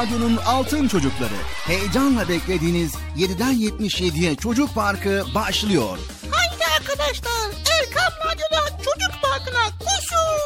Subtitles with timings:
[0.00, 1.34] Radyo'nun Altın Çocukları.
[1.66, 5.98] Heyecanla beklediğiniz 7'den 77'ye Çocuk Parkı başlıyor.
[6.30, 10.40] Haydi arkadaşlar Erkam Radyo'da Çocuk Parkı'na koşun.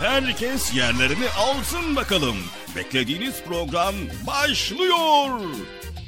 [0.00, 2.36] Herkes yerlerini alsın bakalım.
[2.76, 3.94] Beklediğiniz program
[4.26, 5.40] başlıyor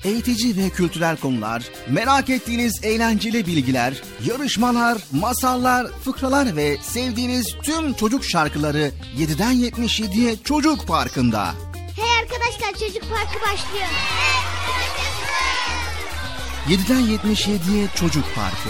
[0.06, 8.24] eğitici ve kültürel konular, merak ettiğiniz eğlenceli bilgiler, yarışmalar, masallar, fıkralar ve sevdiğiniz tüm çocuk
[8.24, 11.54] şarkıları 7'den 77'ye Çocuk Parkı'nda.
[11.96, 13.86] Hey arkadaşlar Çocuk Parkı başlıyor.
[16.68, 18.68] 7'den 77'ye Çocuk Parkı.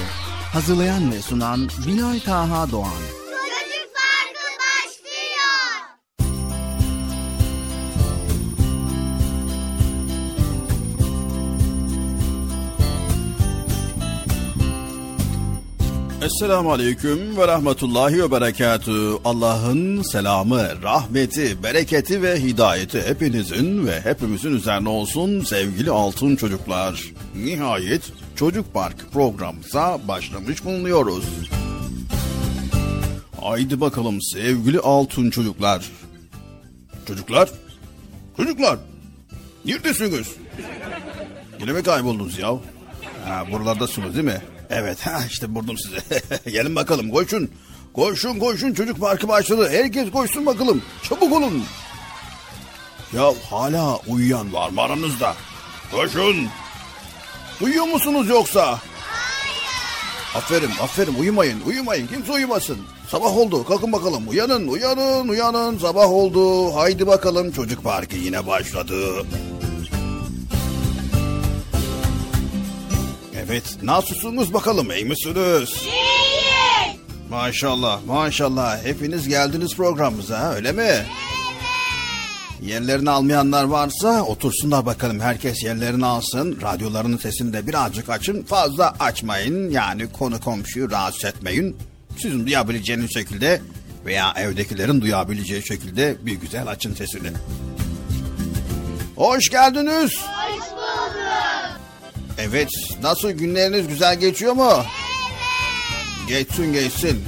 [0.52, 3.15] Hazırlayan ve sunan Bilal Taha Doğan.
[16.26, 19.12] Esselamu Aleyküm ve Rahmetullahi ve Berekatü.
[19.24, 27.12] Allah'ın selamı, rahmeti, bereketi ve hidayeti hepinizin ve hepimizin üzerine olsun sevgili altın çocuklar.
[27.34, 28.02] Nihayet
[28.36, 31.24] Çocuk Park programımıza başlamış bulunuyoruz.
[33.40, 35.90] Haydi bakalım sevgili altın çocuklar.
[37.08, 37.50] Çocuklar,
[38.36, 38.78] çocuklar,
[39.64, 40.28] neredesiniz?
[41.60, 42.50] Yine mi kayboldunuz ya?
[43.24, 44.42] Ha, buralardasınız değil mi?
[44.70, 46.22] Evet ha işte buldum sizi.
[46.50, 47.50] Gelin bakalım koşun.
[47.94, 49.68] Koşun koşun çocuk parkı başladı.
[49.70, 50.82] Herkes koşsun bakalım.
[51.02, 51.64] Çabuk olun.
[53.12, 55.34] Ya hala uyuyan var mı aranızda?
[55.92, 56.48] Koşun.
[57.60, 58.66] Uyuyor musunuz yoksa?
[58.66, 58.96] Hayır.
[60.34, 62.78] Aferin aferin uyumayın uyumayın kimse uyumasın.
[63.08, 66.74] Sabah oldu kalkın bakalım uyanın uyanın uyanın sabah oldu.
[66.74, 69.26] Haydi bakalım çocuk parkı yine başladı.
[73.48, 75.70] Evet, nasılsınız bakalım, iyi misiniz?
[75.82, 77.00] İyiyiz.
[77.30, 78.84] Maşallah, maşallah.
[78.84, 80.82] Hepiniz geldiniz programımıza, öyle mi?
[80.82, 81.06] Evet.
[82.62, 85.20] Yerlerini almayanlar varsa otursunlar bakalım.
[85.20, 86.58] Herkes yerlerini alsın.
[86.62, 88.42] Radyolarının sesini de birazcık açın.
[88.42, 89.70] Fazla açmayın.
[89.70, 91.76] Yani konu komşuyu rahatsız etmeyin.
[92.18, 93.60] Sizin duyabileceğiniz şekilde
[94.06, 97.28] veya evdekilerin duyabileceği şekilde bir güzel açın sesini.
[99.16, 100.12] Hoş geldiniz.
[100.16, 101.75] Hoş bulduk.
[102.38, 102.68] Evet,
[103.02, 104.72] nasıl günleriniz güzel geçiyor mu?
[104.72, 104.86] Evet.
[106.28, 107.24] Geçsin geçsin.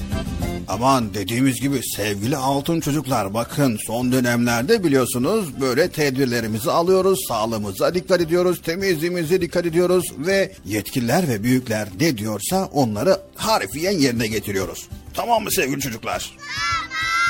[0.69, 7.19] Aman dediğimiz gibi sevgili altın çocuklar bakın son dönemlerde biliyorsunuz böyle tedbirlerimizi alıyoruz.
[7.29, 14.27] Sağlığımıza dikkat ediyoruz, temizliğimize dikkat ediyoruz ve yetkililer ve büyükler ne diyorsa onları harfiyen yerine
[14.27, 14.89] getiriyoruz.
[15.15, 16.33] Tamam mı sevgili çocuklar?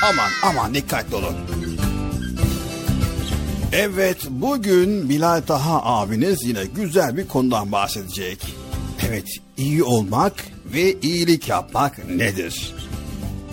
[0.01, 0.25] Tamam.
[0.41, 1.35] Aman aman dikkatli olun.
[3.73, 8.39] Evet bugün Bilal Taha abiniz yine güzel bir konudan bahsedecek.
[9.09, 9.27] Evet
[9.57, 10.33] iyi olmak
[10.65, 12.75] ve iyilik yapmak nedir?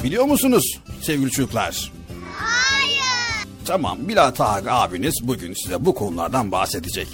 [0.05, 1.93] Biliyor musunuz sevgili çocuklar?
[2.33, 3.47] Hayır.
[3.65, 7.09] Tamam Bilal Taha abiniz bugün size bu konulardan bahsedecek.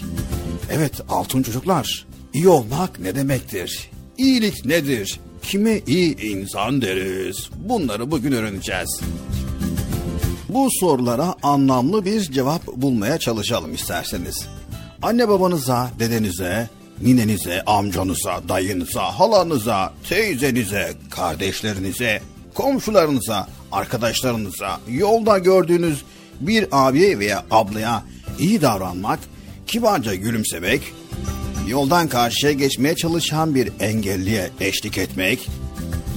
[0.73, 3.91] Evet altın çocuklar iyi olmak ne demektir?
[4.19, 5.21] İyilik nedir?
[5.43, 7.51] Kime iyi insan deriz?
[7.57, 9.01] Bunları bugün öğreneceğiz.
[10.55, 14.47] Bu sorulara anlamlı bir cevap bulmaya çalışalım isterseniz.
[15.03, 16.69] Anne babanıza, dedenize,
[17.03, 22.23] ninenize, amcanıza, dayınıza, halanıza, teyzenize, kardeşlerinize,
[22.55, 26.05] komşularınıza, arkadaşlarınıza, yolda gördüğünüz
[26.41, 28.03] bir abiye veya ablaya
[28.39, 29.19] iyi davranmak,
[29.67, 30.83] kibarca gülümsemek,
[31.69, 35.49] yoldan karşıya geçmeye çalışan bir engelliye eşlik etmek,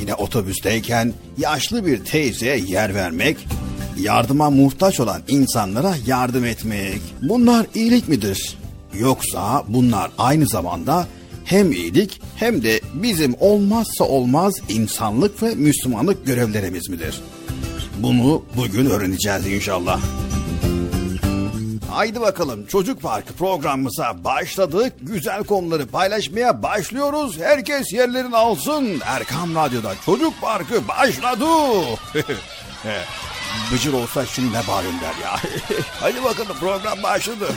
[0.01, 3.37] yine otobüsteyken yaşlı bir teyzeye yer vermek,
[3.97, 7.01] yardıma muhtaç olan insanlara yardım etmek.
[7.21, 8.57] Bunlar iyilik midir?
[8.93, 11.07] Yoksa bunlar aynı zamanda
[11.45, 17.21] hem iyilik hem de bizim olmazsa olmaz insanlık ve Müslümanlık görevlerimiz midir?
[17.99, 19.99] Bunu bugün öğreneceğiz inşallah.
[21.91, 24.93] Haydi bakalım Çocuk Parkı programımıza başladık.
[25.01, 27.39] Güzel konuları paylaşmaya başlıyoruz.
[27.39, 29.01] Herkes yerlerini alsın.
[29.05, 31.45] Erkam Radyo'da Çocuk Parkı başladı.
[33.71, 35.35] Bıcır olsa şimdi ne bağırın der ya.
[35.99, 37.47] Hadi bakalım program başladı.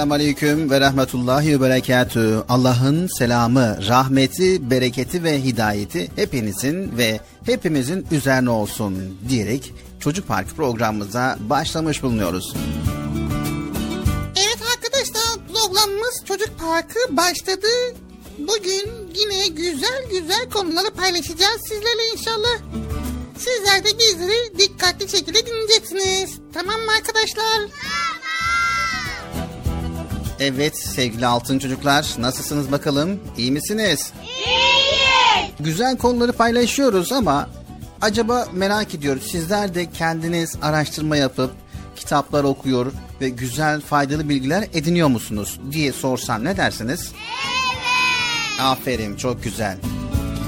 [0.00, 2.44] Esselamu Aleyküm ve Rahmetullahi ve Berekatü.
[2.48, 11.38] Allah'ın selamı, rahmeti, bereketi ve hidayeti hepinizin ve hepimizin üzerine olsun diyerek Çocuk Parkı programımıza
[11.40, 12.54] başlamış bulunuyoruz.
[14.36, 17.68] Evet arkadaşlar programımız Çocuk Parkı başladı.
[18.38, 22.58] Bugün yine güzel güzel konuları paylaşacağız sizlerle inşallah.
[23.38, 26.30] Sizler de bizleri dikkatli şekilde dinleyeceksiniz.
[26.54, 27.56] Tamam mı arkadaşlar?
[27.56, 28.19] Tamam.
[30.40, 34.12] Evet sevgili altın çocuklar nasılsınız bakalım iyi misiniz?
[34.22, 35.50] İyiyiz.
[35.60, 37.48] Güzel konuları paylaşıyoruz ama
[38.00, 41.50] acaba merak ediyoruz sizler de kendiniz araştırma yapıp
[41.96, 47.00] kitaplar okuyor ve güzel faydalı bilgiler ediniyor musunuz diye sorsam ne dersiniz?
[47.00, 48.60] Evet.
[48.60, 49.78] Aferin çok güzel.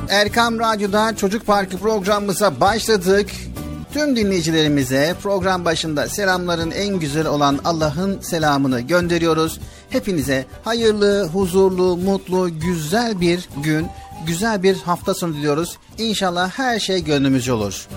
[0.09, 3.31] Erkam Radyo'da Çocuk Parkı programımıza başladık.
[3.93, 9.61] Tüm dinleyicilerimize program başında selamların en güzel olan Allah'ın selamını gönderiyoruz.
[9.91, 13.87] Hepinize hayırlı, huzurlu, mutlu, güzel bir gün,
[14.27, 15.79] güzel bir hafta sonu diliyoruz.
[15.99, 17.89] İnşallah her şey gönlümüzce olur.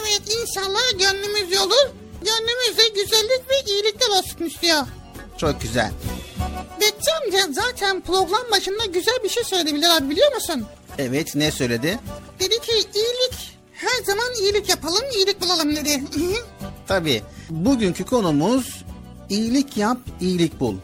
[0.00, 1.90] Evet inşallah gönlümüz olur.
[2.20, 4.82] Gönlümüzde güzellik ve iyilikler olsun istiyor.
[5.38, 5.90] Çok güzel.
[6.80, 10.66] Betçi amca zaten program başında güzel bir şey söyledi Bilal abi biliyor musun?
[10.98, 11.98] Evet ne söyledi?
[12.40, 13.53] Dedi ki iyilik
[13.84, 16.02] her zaman iyilik yapalım iyilik bulalım dedi.
[16.88, 18.84] Tabii bugünkü konumuz
[19.28, 20.74] iyilik yap iyilik bul.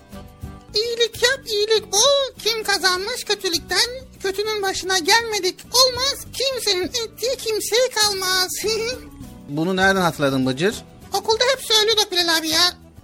[0.74, 2.42] İyilik yap, iyilik bul.
[2.44, 3.88] Kim kazanmış kötülükten
[4.22, 6.26] kötünün başına gelmedik olmaz.
[6.32, 8.48] Kimsenin ettiği kimseye kalmaz.
[9.48, 10.74] Bunu nereden hatırladın Bıcır?
[11.12, 12.60] Okulda hep söylüyordu Bilal abi ya.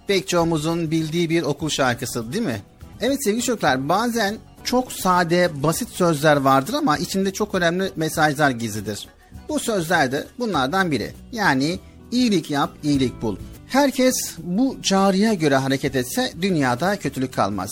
[0.07, 2.61] Pek çoğumuzun bildiği bir okul şarkısı değil mi?
[3.01, 9.07] Evet sevgili çocuklar bazen çok sade, basit sözler vardır ama içinde çok önemli mesajlar gizlidir.
[9.49, 11.13] Bu sözler de bunlardan biri.
[11.31, 11.79] Yani
[12.11, 13.37] iyilik yap, iyilik bul.
[13.67, 17.69] Herkes bu çağrıya göre hareket etse dünyada kötülük kalmaz.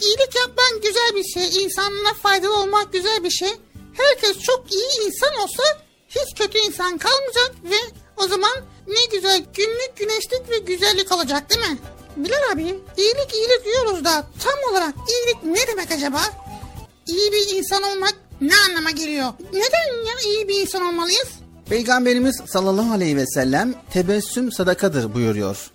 [0.00, 1.64] İyilik yapman güzel bir şey.
[1.64, 3.50] İnsanlara faydalı olmak güzel bir şey.
[3.92, 5.62] Herkes çok iyi insan olsa
[6.08, 7.76] hiç kötü insan kalmayacak ve
[8.16, 8.52] o zaman
[8.86, 11.78] ne güzel günlük güneşlik ve güzellik olacak değil mi?
[12.16, 12.62] Bilal abi
[12.96, 16.20] iyilik iyilik diyoruz da tam olarak iyilik ne demek acaba?
[17.06, 19.32] İyi bir insan olmak ne anlama geliyor?
[19.52, 21.28] Neden ya iyi bir insan olmalıyız?
[21.68, 25.70] Peygamberimiz sallallahu aleyhi ve sellem tebessüm sadakadır buyuruyor.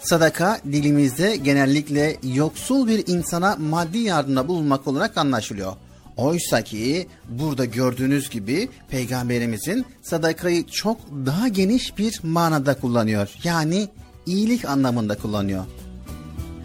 [0.00, 5.72] Sadaka dilimizde genellikle yoksul bir insana maddi yardımda bulunmak olarak anlaşılıyor.
[6.16, 13.28] Oysa ki burada gördüğünüz gibi peygamberimizin sadakayı çok daha geniş bir manada kullanıyor.
[13.44, 13.88] Yani
[14.26, 15.64] iyilik anlamında kullanıyor.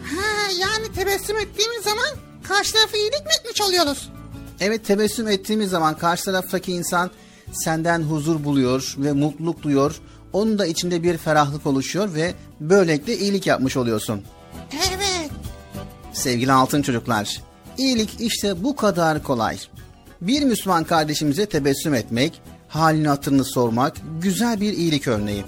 [0.02, 2.08] Ha yani tebessüm ettiğimiz zaman
[2.48, 4.08] karşı tarafı iyilik mi etmiş oluyoruz?
[4.66, 7.10] Evet tebessüm ettiğimiz zaman karşı taraftaki insan
[7.52, 10.00] senden huzur buluyor ve mutluluk duyuyor.
[10.32, 14.22] Onun da içinde bir ferahlık oluşuyor ve böylelikle iyilik yapmış oluyorsun.
[14.72, 15.30] Evet.
[16.12, 17.40] Sevgili altın çocuklar,
[17.78, 19.58] iyilik işte bu kadar kolay.
[20.20, 25.44] Bir Müslüman kardeşimize tebessüm etmek, halini hatırını sormak güzel bir iyilik örneği.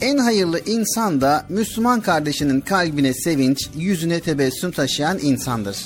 [0.00, 5.76] En hayırlı insan da Müslüman kardeşinin kalbine sevinç, yüzüne tebessüm taşıyan insandır.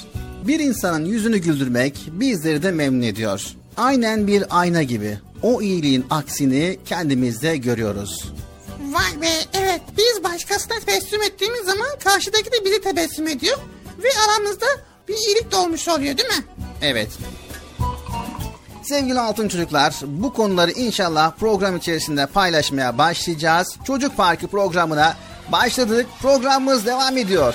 [0.46, 3.46] Bir insanın yüzünü güldürmek bizleri de memnun ediyor.
[3.76, 5.18] Aynen bir ayna gibi.
[5.42, 8.32] O iyiliğin aksini kendimizde görüyoruz.
[8.92, 13.58] Vay be evet biz başkasına tebessüm ettiğimiz zaman karşıdaki de bizi tebessüm ediyor.
[14.02, 14.66] Ve aramızda
[15.08, 16.44] bir iyilik de olmuş oluyor değil mi?
[16.82, 17.08] Evet.
[18.82, 23.76] Sevgili altın çocuklar, bu konuları inşallah program içerisinde paylaşmaya başlayacağız.
[23.84, 25.16] Çocuk Parkı programına
[25.52, 26.06] başladık.
[26.22, 27.54] Programımız devam ediyor.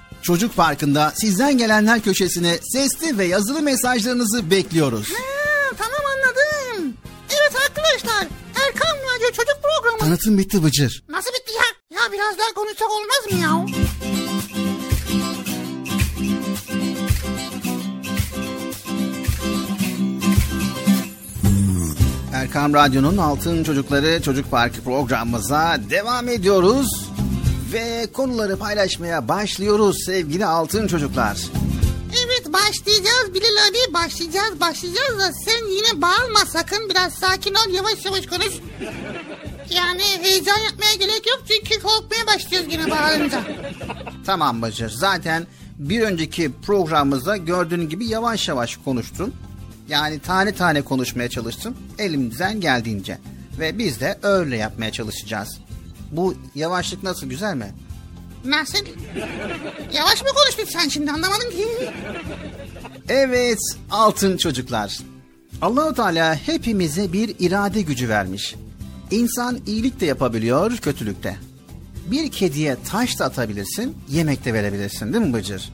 [0.21, 5.07] Çocuk Parkı'nda sizden gelenler köşesine sesli ve yazılı mesajlarınızı bekliyoruz.
[5.09, 6.93] Ha, tamam anladım.
[7.29, 8.27] Evet arkadaşlar
[8.67, 9.99] Erkan Radyo Çocuk Programı.
[9.99, 11.03] Tanıtım bitti Bıcır.
[11.09, 11.97] Nasıl bitti ya?
[12.01, 13.65] Ya biraz daha konuşsak olmaz mı ya?
[22.33, 27.10] Erkam Radyo'nun Altın Çocukları Çocuk Parkı programımıza devam ediyoruz.
[27.73, 31.37] Ve konuları paylaşmaya başlıyoruz sevgili altın çocuklar.
[32.25, 38.05] Evet başlayacağız Bilal abi başlayacağız başlayacağız da sen yine bağırma sakın biraz sakin ol yavaş
[38.05, 38.53] yavaş konuş.
[39.69, 43.43] Yani heyecan yapmaya gerek yok çünkü korkmaya başlıyoruz yine bağırınca.
[44.25, 49.33] Tamam Bıcır zaten bir önceki programımızda gördüğün gibi yavaş yavaş konuştum.
[49.89, 53.17] Yani tane tane konuşmaya çalıştım elimizden geldiğince.
[53.59, 55.59] Ve biz de öyle yapmaya çalışacağız.
[56.11, 57.73] Bu yavaşlık nasıl güzel mi?
[58.45, 58.77] Nasıl?
[59.93, 61.67] Yavaş mı konuştun sen şimdi anlamadım ki.
[63.09, 63.59] Evet
[63.91, 64.99] altın çocuklar.
[65.61, 68.55] Allahu Teala hepimize bir irade gücü vermiş.
[69.11, 71.35] İnsan iyilik de yapabiliyor, kötülük de.
[72.11, 75.69] Bir kediye taş da atabilirsin, yemek de verebilirsin değil mi Bıcır?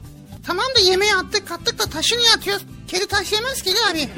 [0.46, 2.64] Tamam da yemeği attık kattık da taşı niye atıyoruz?
[2.88, 4.08] Kedi taş yemez ki abi.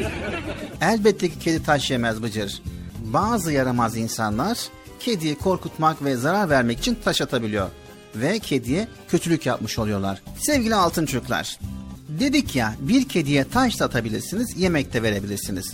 [0.80, 2.62] Elbette ki kedi taş yemez Bıcır.
[3.04, 4.58] Bazı yaramaz insanlar
[5.00, 7.68] kediyi korkutmak ve zarar vermek için taş atabiliyor.
[8.14, 10.22] Ve kediye kötülük yapmış oluyorlar.
[10.40, 11.58] Sevgili altın çocuklar,
[12.08, 15.72] dedik ya bir kediye taş da atabilirsiniz, yemek de verebilirsiniz.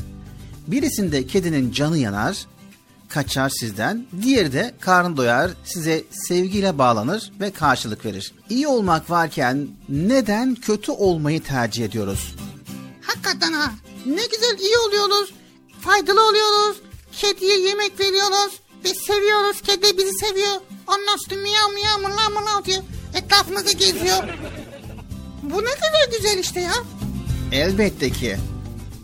[0.66, 2.46] Birisinde kedinin canı yanar,
[3.08, 8.34] kaçar sizden, diğeri de karnı doyar, size sevgiyle bağlanır ve karşılık verir.
[8.50, 12.34] İyi olmak varken neden kötü olmayı tercih ediyoruz?
[13.02, 13.72] Hakikaten ha.
[14.06, 15.34] Ne güzel iyi oluyoruz.
[15.80, 16.76] Faydalı oluyoruz.
[17.12, 18.60] Kediye yemek veriyoruz.
[18.86, 19.60] Biz seviyoruz.
[19.62, 20.60] Kedi bizi seviyor.
[20.86, 22.82] Ondan sonra miyav miyav mırlav mırlav diyor.
[23.14, 24.22] Etrafımızda geziyor.
[25.42, 26.72] Bu ne kadar güzel işte ya.
[27.52, 28.36] Elbette ki.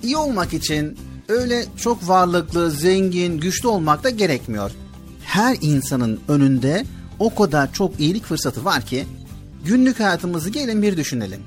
[0.02, 4.70] İyi olmak için öyle çok varlıklı, zengin, güçlü olmak da gerekmiyor.
[5.24, 6.84] Her insanın önünde
[7.18, 9.06] o kadar çok iyilik fırsatı var ki
[9.64, 11.42] günlük hayatımızı gelin bir düşünelim.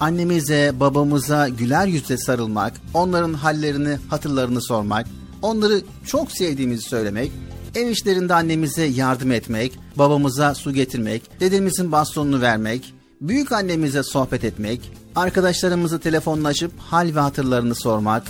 [0.00, 5.06] Annemize, babamıza güler yüzle sarılmak, onların hallerini, hatırlarını sormak,
[5.42, 7.32] onları çok sevdiğimizi söylemek,
[7.74, 14.92] ev işlerinde annemize yardım etmek, babamıza su getirmek, dedemizin bastonunu vermek, büyük annemize sohbet etmek,
[15.16, 18.22] arkadaşlarımızı telefonlaşıp hal ve hatırlarını sormak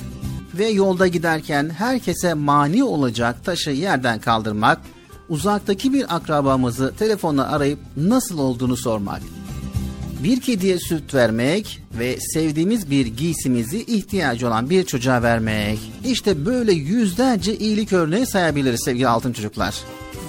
[0.54, 4.78] ve yolda giderken herkese mani olacak taşı yerden kaldırmak,
[5.28, 9.22] uzaktaki bir akrabamızı telefonla arayıp nasıl olduğunu sormak
[10.24, 15.78] bir kediye süt vermek ve sevdiğimiz bir giysimizi ihtiyacı olan bir çocuğa vermek.
[16.04, 19.74] İşte böyle yüzlerce iyilik örneği sayabiliriz sevgili altın çocuklar.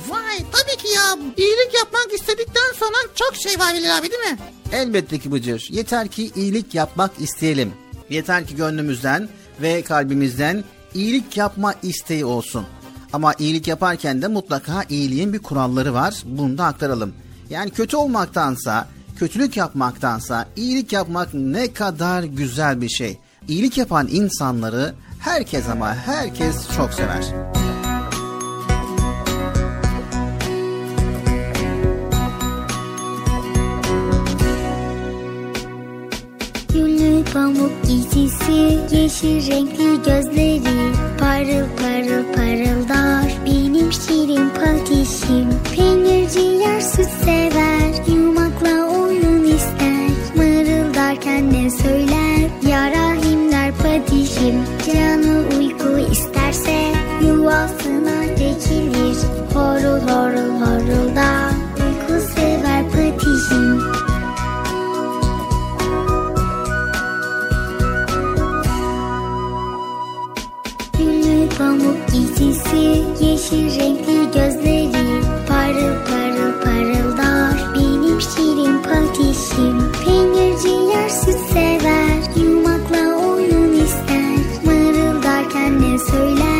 [0.09, 1.17] Vay tabii ki ya.
[1.37, 4.37] İyilik yapmak istedikten sonra çok şey var Bilal abi değil mi?
[4.71, 5.67] Elbette ki Bıcır.
[5.71, 7.73] Yeter ki iyilik yapmak isteyelim.
[8.09, 9.29] Yeter ki gönlümüzden
[9.61, 12.65] ve kalbimizden iyilik yapma isteği olsun.
[13.13, 16.15] Ama iyilik yaparken de mutlaka iyiliğin bir kuralları var.
[16.25, 17.13] Bunu da aktaralım.
[17.49, 18.87] Yani kötü olmaktansa,
[19.23, 23.17] kötülük yapmaktansa iyilik yapmak ne kadar güzel bir şey.
[23.47, 27.23] İyilik yapan insanları herkes ama herkes çok sever.
[36.73, 47.09] Gülü pamuk giysisi, yeşil renkli gözleri Parıl parıl parıldar benim şirin patişim Peynirci yer süt
[47.25, 49.12] sever, yumakla oynar
[51.13, 56.93] Mırıldarken ne söyler Ya Rahim der patişim Canı uyku isterse
[57.25, 59.17] Yuvasına çekilir.
[59.53, 63.79] Horul horul horulda Uyku sever patişim
[70.97, 80.92] Güllü pamuk giysisi Yeşil renkli gözleri Parıl parıl parıldar Benim şirin patişim Peynirci
[85.93, 86.52] Mırıldarken ne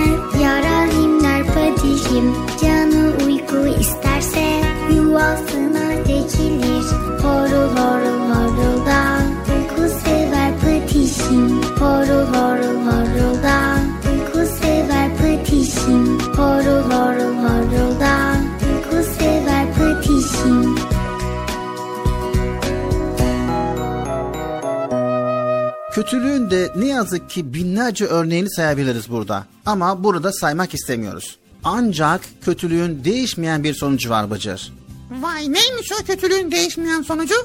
[26.04, 29.46] Kötülüğün de ne yazık ki binlerce örneğini sayabiliriz burada.
[29.66, 31.38] Ama burada saymak istemiyoruz.
[31.64, 34.74] Ancak kötülüğün değişmeyen bir sonucu var Bıcır.
[35.22, 37.36] Vay neymiş o kötülüğün değişmeyen sonucu?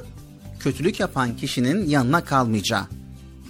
[0.61, 2.87] Kötülük yapan kişinin yanına kalmayacağı.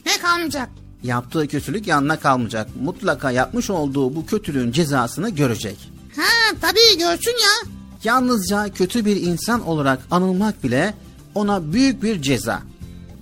[0.07, 0.69] Ne kalmayacak?
[1.03, 2.69] Yaptığı kötülük yanına kalmayacak.
[2.83, 5.93] Mutlaka yapmış olduğu bu kötülüğün cezasını görecek.
[6.17, 7.71] Ha tabii görsün ya.
[8.05, 10.95] Yalnızca kötü bir insan olarak anılmak bile
[11.35, 12.63] ona büyük bir ceza.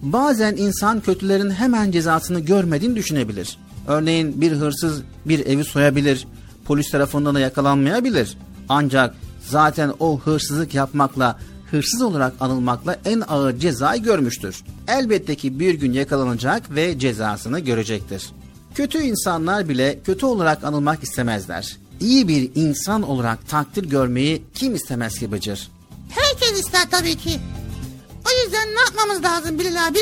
[0.02, 3.58] Bazen insan kötülerin hemen cezasını görmediğini düşünebilir.
[3.86, 6.26] Örneğin bir hırsız bir evi soyabilir,
[6.64, 8.38] polis tarafından da yakalanmayabilir.
[8.68, 9.14] Ancak
[9.48, 11.38] zaten o hırsızlık yapmakla,
[11.70, 14.64] hırsız olarak anılmakla en ağır cezayı görmüştür.
[14.88, 18.30] Elbette ki bir gün yakalanacak ve cezasını görecektir.
[18.74, 21.76] Kötü insanlar bile kötü olarak anılmak istemezler.
[22.00, 25.68] İyi bir insan olarak takdir görmeyi kim istemez ki Bıcır?
[26.10, 27.40] Herkes ister tabii ki.
[28.26, 29.98] O yüzden ne yapmamız lazım Bilal abi?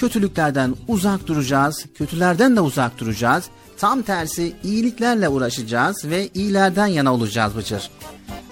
[0.00, 3.44] Kötülüklerden uzak duracağız, kötülerden de uzak duracağız.
[3.78, 7.90] Tam tersi iyiliklerle uğraşacağız ve iyilerden yana olacağız Bıcır.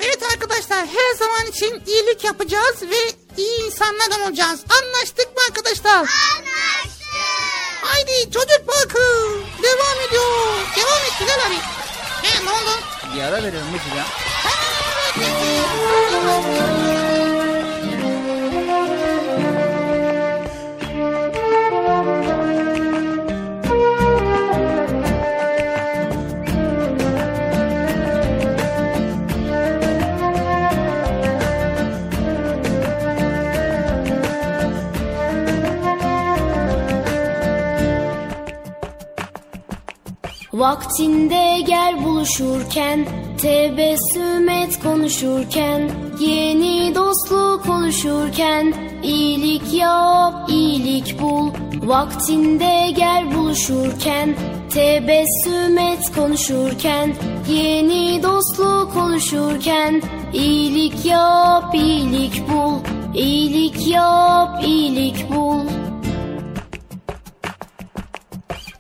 [0.01, 4.61] Evet arkadaşlar her zaman için iyilik yapacağız ve iyi insanlardan olacağız.
[4.83, 5.97] Anlaştık mı arkadaşlar?
[5.97, 7.09] Anlaştık.
[7.83, 8.99] Haydi çocuk parkı
[9.63, 10.25] devam ediyor.
[10.77, 11.59] Devam et Bilal abi.
[12.23, 12.71] He ne oldu?
[13.17, 14.07] Bir ara verelim Bıcır ya.
[40.59, 43.07] Vaktinde gel buluşurken
[43.43, 45.91] Tebessüm et konuşurken
[46.21, 51.51] Yeni dostluk oluşurken iyilik yap, iyilik bul.
[51.83, 54.35] Vaktinde gel buluşurken
[54.71, 57.15] Tebessüm et konuşurken
[57.49, 62.75] Yeni dostluk oluşurken iyilik yap, iyilik bul.
[63.15, 65.88] İyilik yap, iyilik bul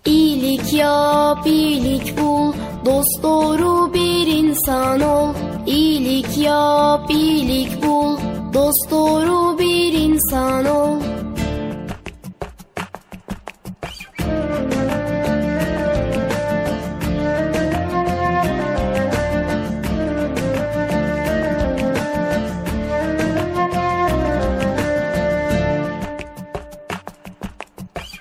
[0.08, 2.52] İyilik yap, iyilik bul,
[2.86, 5.34] dost doğru bir insan ol.
[5.66, 8.16] İyilik yap, iyilik bul,
[8.54, 11.00] dost doğru bir insan ol.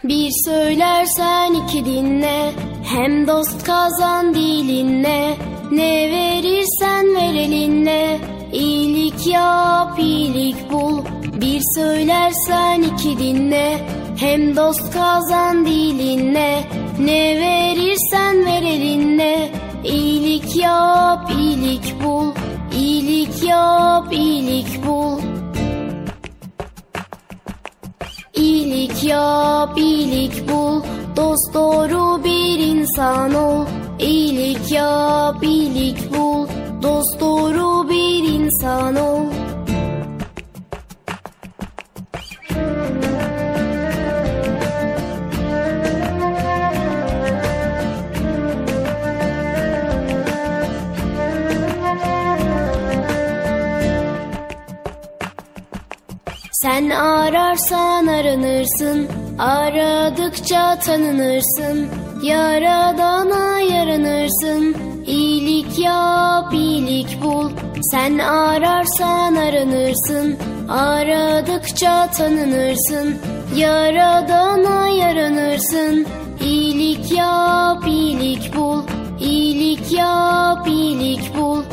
[0.03, 0.31] Bir
[1.07, 2.51] söylersen iki dinle
[2.83, 5.37] Hem dost kazan dilinle.
[5.71, 8.19] Ne verirsen ver elinle
[8.53, 11.01] İyilik yap iyilik bul.
[11.41, 13.79] Bir söylersen iki dinle
[14.19, 16.63] Hem dost kazan dilinle.
[16.99, 19.51] Ne verirsen ver elinle
[19.83, 22.31] İyilik yap iyilik bul.
[22.77, 25.37] İyilik yap iyilik bul.
[28.37, 30.66] İyilik yap, iyilik bul,
[31.17, 33.65] dost doğru bir insan ol.
[33.99, 36.47] İyilik yap, iyilik bul,
[36.83, 39.25] dost doğru bir insan ol.
[56.51, 59.07] Sen ararsan aranırsın,
[59.39, 61.87] Aradıkça tanınırsın
[62.23, 64.75] Yaradana yaranırsın.
[65.07, 67.51] İyilik yap iyilik bul
[67.91, 70.37] Sen ararsan aranırsın.
[70.69, 73.15] Aradıkça tanınırsın
[73.55, 76.07] Yaradana yaranırsın.
[76.43, 78.81] İyilik yap iyilik bul
[79.19, 81.63] İyilik yap iyilik bul.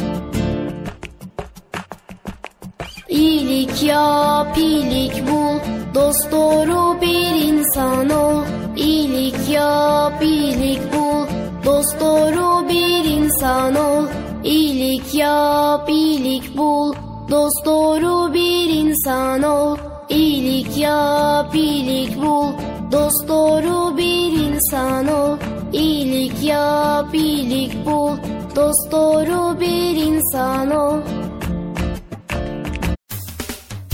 [3.09, 5.59] İyilik yap, iyilik bul,
[5.95, 8.43] dost doğru bir insan ol.
[8.77, 11.27] İyilik yap, iyilik bul,
[11.65, 14.05] dost doğru bir insan ol.
[14.45, 16.95] İyilik yap, iyilik bul,
[17.31, 19.77] dost doğru bir insan ol.
[20.09, 22.47] İyilik yap, iyilik bul,
[22.93, 25.37] dost doğru bir insan ol.
[25.73, 28.17] İyilik yap, iyilik bul,
[28.57, 30.99] dost doğru bir insan ol.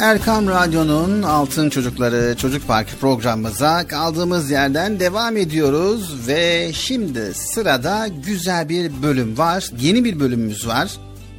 [0.00, 8.68] Erkam Radyo'nun Altın Çocukları Çocuk Parkı programımıza kaldığımız yerden devam ediyoruz ve şimdi sırada güzel
[8.68, 9.70] bir bölüm var.
[9.80, 10.90] Yeni bir bölümümüz var.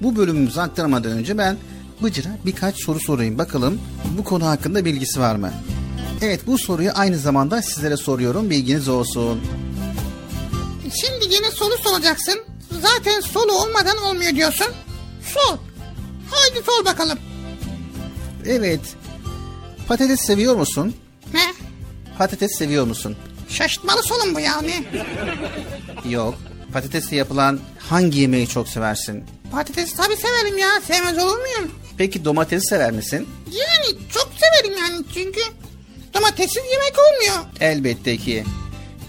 [0.02, 1.58] Bu bölümümüzü aktarmadan önce ben
[2.04, 3.38] Bıcır'a birkaç soru sorayım.
[3.38, 3.82] Bakalım
[4.17, 5.52] bu konu hakkında bilgisi var mı?
[6.21, 8.50] Evet bu soruyu aynı zamanda sizlere soruyorum.
[8.50, 9.41] Bilginiz olsun.
[11.02, 12.39] Şimdi yine soru soracaksın.
[12.82, 14.67] Zaten solu olmadan olmuyor diyorsun.
[15.34, 15.58] Sor.
[16.32, 17.17] Haydi sor bakalım.
[18.45, 18.82] Evet.
[19.88, 20.95] Patates seviyor musun?
[21.34, 21.54] Ne?
[22.17, 23.15] Patates seviyor musun?
[23.49, 24.84] Şaşırtmalı sorun bu yani.
[26.10, 26.36] Yok.
[26.73, 29.23] Patatesle yapılan hangi yemeği çok seversin?
[29.51, 30.69] Patates tabii severim ya.
[30.88, 31.71] Sevmez olur muyum?
[31.97, 33.27] Peki domatesi sever misin?
[33.51, 35.41] Yani çok severim yani çünkü
[36.13, 37.45] domatessiz yemek olmuyor.
[37.60, 38.43] Elbette ki.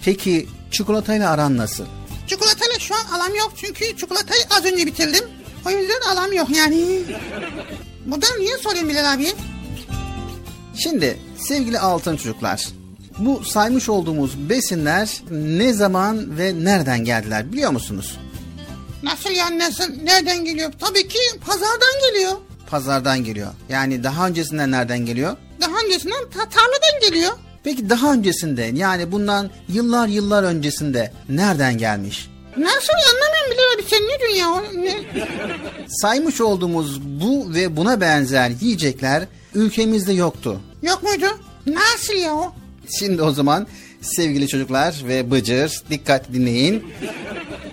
[0.04, 1.84] Peki çikolatayla aran nasıl?
[2.26, 5.24] Çikolatayla şu an alam yok çünkü çikolatayı az önce bitirdim.
[5.66, 6.98] O yüzden alam yok yani.
[8.06, 9.26] Buradan niye sorayım Bilal abi?
[10.76, 12.68] Şimdi sevgili altın çocuklar.
[13.18, 18.18] Bu saymış olduğumuz besinler ne zaman ve nereden geldiler biliyor musunuz?
[19.02, 19.84] Nasıl yani nasıl?
[20.02, 20.72] Nereden geliyor?
[20.80, 22.32] Tabii ki pazardan geliyor.
[22.70, 23.52] Pazardan geliyor.
[23.68, 25.36] Yani daha öncesinden nereden geliyor?
[25.60, 27.32] Daha öncesinden ta- tarladan geliyor.
[27.64, 32.28] Peki daha öncesinde yani bundan yıllar yıllar öncesinde nereden gelmiş?
[32.56, 34.82] Nasıl anlamıyorum Bilal abi sen ne diyorsun ya?
[34.82, 35.00] Ne?
[35.88, 40.60] Saymış olduğumuz bu ve buna benzer yiyecekler ülkemizde yoktu.
[40.82, 41.26] Yok muydu?
[41.66, 42.52] Nasıl ya o?
[42.98, 43.66] Şimdi o zaman
[44.00, 46.84] sevgili çocuklar ve Bıcır dikkat dinleyin.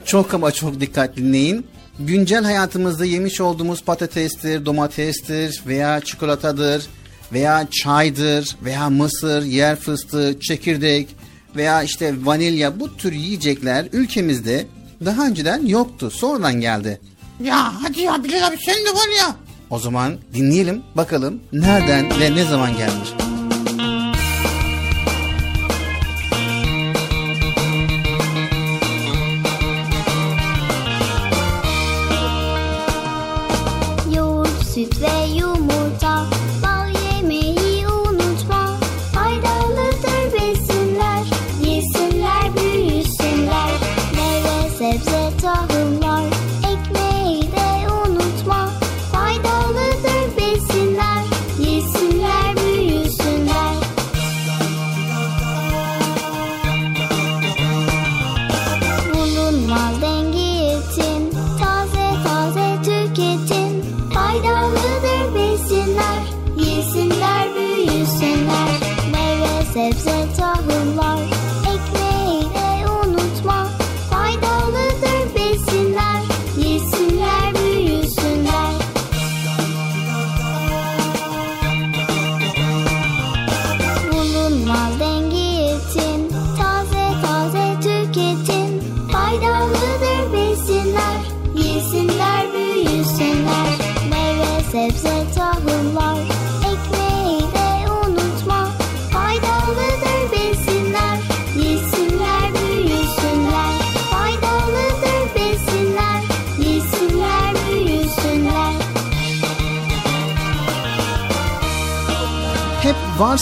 [0.05, 1.65] Çok ama çok dikkat dinleyin.
[1.99, 6.87] Güncel hayatımızda yemiş olduğumuz patatestir, domatestir veya çikolatadır
[7.33, 11.07] veya çaydır veya mısır, yer fıstığı, çekirdek
[11.55, 14.65] veya işte vanilya bu tür yiyecekler ülkemizde
[15.05, 16.11] daha önceden yoktu.
[16.11, 17.01] Sonradan geldi.
[17.43, 19.35] Ya hadi ya Bilal abi sen de var ya.
[19.69, 23.09] O zaman dinleyelim bakalım nereden ve ne zaman gelmiş.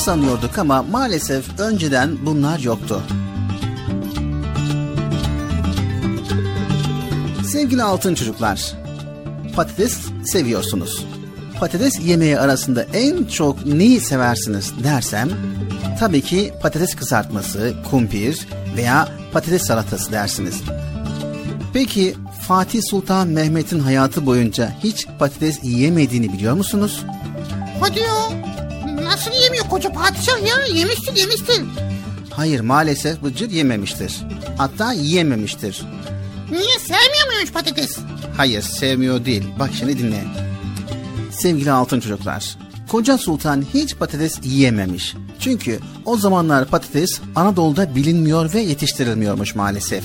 [0.08, 3.02] Sanıyorduk ama maalesef önceden bunlar yoktu.
[7.52, 8.74] Sevgili altın çocuklar,
[9.56, 11.06] patates seviyorsunuz.
[11.60, 15.30] Patates yemeği arasında en çok neyi seversiniz dersem,
[16.00, 18.48] tabii ki patates kızartması, kumpir
[18.78, 20.62] veya patates salatası dersiniz.
[21.74, 22.16] Peki
[22.48, 27.06] Fatih Sultan Mehmet'in hayatı boyunca hiç patates yiyemediğini biliyor musunuz?
[27.82, 28.57] Hadi ya.
[29.04, 30.66] Nasıl yemiyor koca padişah ya?
[30.80, 31.62] Yemiştir yemiştir.
[32.30, 34.14] Hayır maalesef Bıcır yememiştir.
[34.58, 35.86] Hatta yiyememiştir.
[36.52, 37.98] Niye sevmiyor muymuş patates?
[38.38, 39.44] Hayır sevmiyor değil.
[39.60, 40.24] Bak şimdi dinle.
[41.32, 42.58] Sevgili altın çocuklar.
[42.88, 45.16] Koca Sultan hiç patates yiyememiş.
[45.40, 50.04] Çünkü o zamanlar patates Anadolu'da bilinmiyor ve yetiştirilmiyormuş maalesef.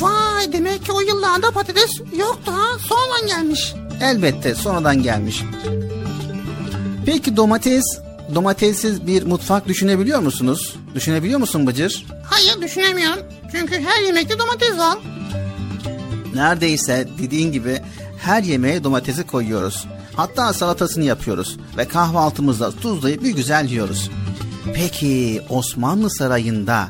[0.00, 2.78] Vay demek ki o yıllarda patates yoktu ha.
[2.88, 3.74] Sonradan gelmiş.
[4.02, 5.42] Elbette sonradan gelmiş.
[7.06, 7.84] Peki domates,
[8.34, 10.76] domatessiz bir mutfak düşünebiliyor musunuz?
[10.94, 12.06] Düşünebiliyor musun Bıcır?
[12.24, 13.18] Hayır düşünemiyorum.
[13.52, 14.98] Çünkü her yemekte domates var.
[16.34, 17.80] Neredeyse dediğin gibi
[18.22, 19.84] her yemeğe domatesi koyuyoruz.
[20.16, 24.10] Hatta salatasını yapıyoruz ve kahvaltımızda tuzlayıp bir güzel yiyoruz.
[24.74, 26.88] Peki Osmanlı Sarayı'nda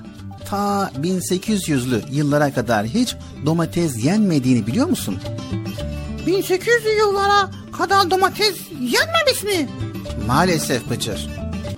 [0.51, 5.19] ta 1800'lü yıllara kadar hiç domates yenmediğini biliyor musun?
[6.27, 9.69] 1800'lü yıllara kadar domates yenmemiş mi?
[10.27, 11.29] Maalesef Bıcır.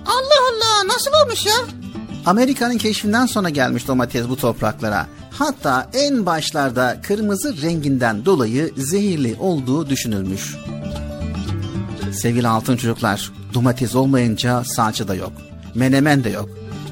[0.05, 1.53] Allah Allah nasıl olmuş ya?
[2.25, 5.07] Amerika'nın keşfinden sonra gelmiş domates bu topraklara.
[5.31, 10.55] Hatta en başlarda kırmızı renginden dolayı zehirli olduğu düşünülmüş.
[12.13, 15.31] Sevgili altın çocuklar, domates olmayınca salça da yok.
[15.75, 16.49] Menemen de yok.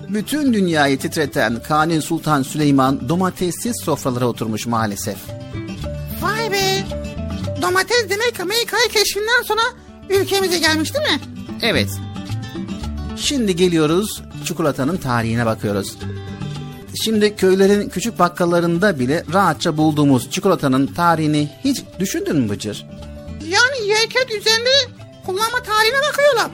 [0.10, 5.18] Bütün dünyayı titreten Kanuni Sultan Süleyman domatessiz sofralara oturmuş maalesef.
[6.22, 6.84] Vay be.
[7.62, 9.62] Domates demek Amerika'yı keşfinden sonra
[10.10, 11.20] ülkemize gelmiş değil mi?
[11.62, 11.90] Evet.
[13.18, 15.98] Şimdi geliyoruz çikolatanın tarihine bakıyoruz.
[17.04, 22.86] Şimdi köylerin küçük bakkallarında bile rahatça bulduğumuz çikolatanın tarihini hiç düşündün mü Bıcır?
[23.48, 24.70] Yani yerken üzerinde
[25.26, 26.52] kullanma tarihine bakıyorlar.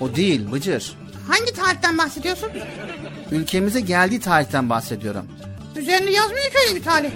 [0.00, 0.92] O değil Bıcır.
[1.28, 2.48] Hangi tarihten bahsediyorsun?
[3.30, 5.26] Ülkemize geldiği tarihten bahsediyorum.
[5.76, 7.10] Üzerinde yazmıyor ki öyle bir tarih.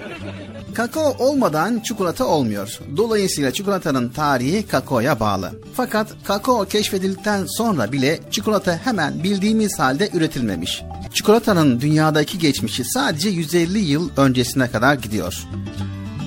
[0.79, 2.79] Kakao olmadan çikolata olmuyor.
[2.97, 5.53] Dolayısıyla çikolatanın tarihi kakaoya bağlı.
[5.75, 10.83] Fakat kakao keşfedildikten sonra bile çikolata hemen bildiğimiz halde üretilmemiş.
[11.15, 15.47] Çikolatanın dünyadaki geçmişi sadece 150 yıl öncesine kadar gidiyor.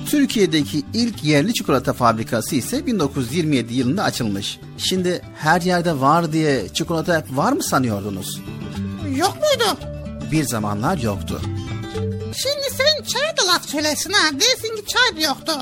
[0.06, 4.60] Türkiye'deki ilk yerli çikolata fabrikası ise 1927 yılında açılmış.
[4.78, 8.40] Şimdi her yerde var diye çikolata var mı sanıyordunuz?
[9.16, 9.78] Yok muydu?
[10.32, 11.40] Bir zamanlar yoktu.
[12.36, 14.30] Şimdi sen çay da laf söylesin ha.
[14.32, 15.52] Dersin ki çay da yoktu.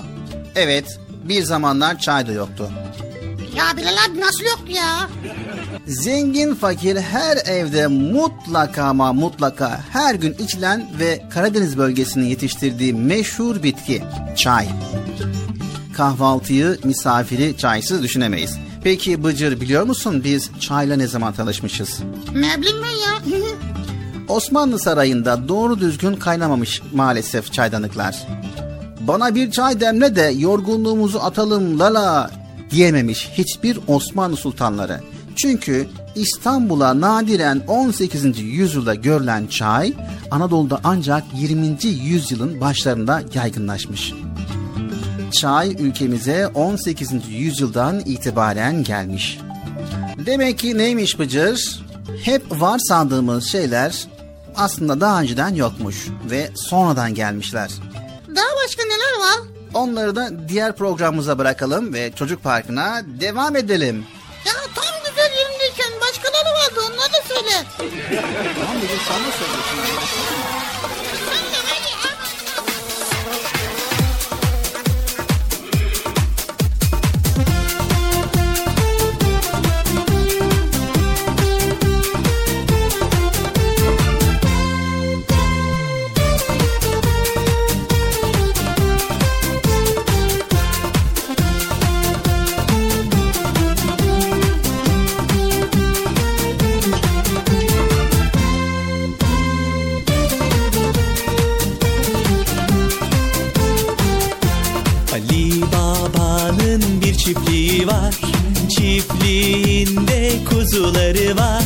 [0.54, 2.70] Evet, bir zamanlar çay da yoktu.
[3.56, 5.08] Ya Bilal abi nasıl yoktu ya?
[5.86, 13.62] Zengin fakir her evde mutlaka ama mutlaka her gün içilen ve Karadeniz bölgesinin yetiştirdiği meşhur
[13.62, 14.02] bitki
[14.36, 14.68] çay.
[15.96, 18.56] Kahvaltıyı misafiri çaysız düşünemeyiz.
[18.84, 22.00] Peki Bıcır biliyor musun biz çayla ne zaman tanışmışız?
[22.34, 23.40] Ne bileyim ben ya.
[24.30, 28.26] Osmanlı Sarayı'nda doğru düzgün kaynamamış maalesef çaydanlıklar.
[29.00, 32.30] Bana bir çay demle de yorgunluğumuzu atalım lala
[32.70, 35.00] diyememiş hiçbir Osmanlı sultanları.
[35.36, 38.38] Çünkü İstanbul'a nadiren 18.
[38.38, 39.92] yüzyılda görülen çay
[40.30, 41.86] Anadolu'da ancak 20.
[41.86, 44.12] yüzyılın başlarında yaygınlaşmış.
[45.32, 47.12] Çay ülkemize 18.
[47.28, 49.38] yüzyıldan itibaren gelmiş.
[50.26, 51.82] Demek ki neymiş Bıcır?
[52.24, 54.06] Hep var sandığımız şeyler
[54.56, 57.70] aslında daha önceden yokmuş ve sonradan gelmişler.
[58.36, 59.38] Daha başka neler var?
[59.74, 64.06] Onları da diğer programımıza bırakalım ve çocuk parkına devam edelim.
[64.46, 67.64] Ya tam güzel yerindeyken başkaları vardı onları da söyle.
[68.60, 70.59] Tamam Bıcır sana söylüyorsun.
[110.70, 111.62] kuzuları var.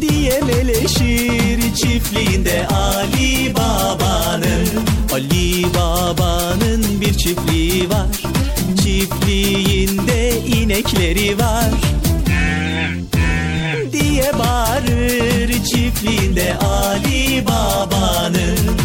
[0.00, 4.68] Diye meleşir çiftliğinde Ali Baba'nın.
[5.12, 8.06] Ali Baba'nın bir çiftliği var.
[8.82, 11.70] Çiftliğinde inekleri var.
[13.92, 18.79] Diye bağırır çiftliğinde Ali Baba'nın.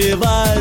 [0.00, 0.58] Tavukları var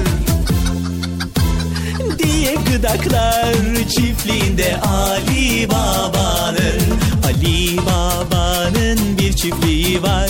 [2.17, 3.55] Diye gıdaklar
[3.89, 6.81] çiftliğinde Ali Baba'nın
[7.27, 10.29] Ali Baba'nın bir çiftliği var.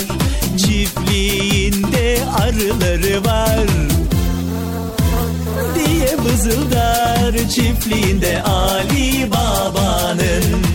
[0.58, 3.66] Çiftliğinde arıları var
[5.74, 10.69] Diye vızıldar çiftliğinde Ali Baba'nın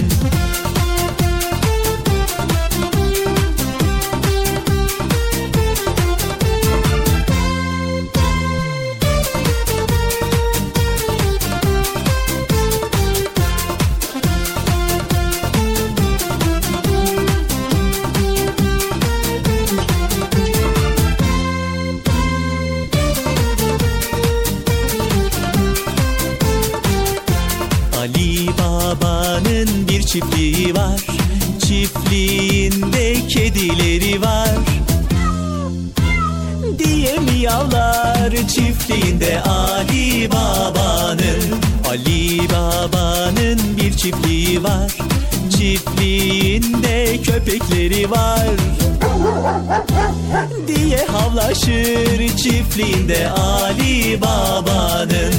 [48.09, 48.47] var
[50.67, 55.33] Diye havlaşır çiftliğinde Ali Baba'nın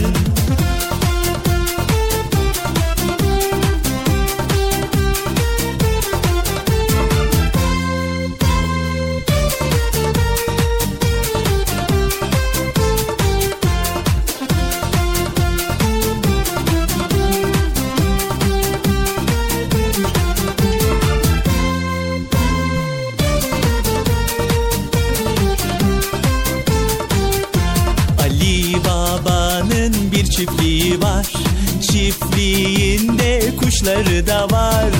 [33.86, 34.90] kuşları da var.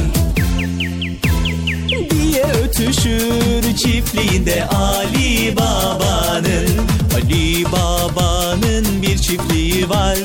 [2.10, 6.68] Diye ötüşür çiftliğinde Ali Baba'nın.
[7.14, 10.18] Ali Baba'nın bir çiftliği var.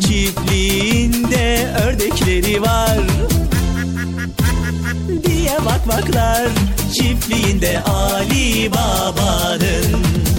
[0.00, 2.98] Çiftliğinde ördekleri var.
[5.24, 6.48] Diye vakvaklar
[6.94, 10.29] çiftliğinde Ali Baba'nın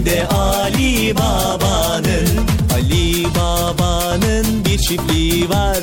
[0.00, 2.28] çiftliğinde Ali Baba'nın
[2.74, 5.78] Ali Baba'nın bir çiftliği var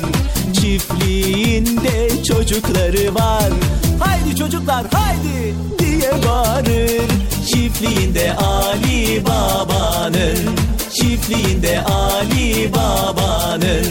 [0.60, 3.52] Çiftliğinde çocukları var
[4.00, 7.08] Haydi çocuklar haydi diye bağırır
[7.46, 10.56] Çiftliğinde Ali Baba'nın
[11.00, 13.86] Çiftliğinde Ali Baba'nın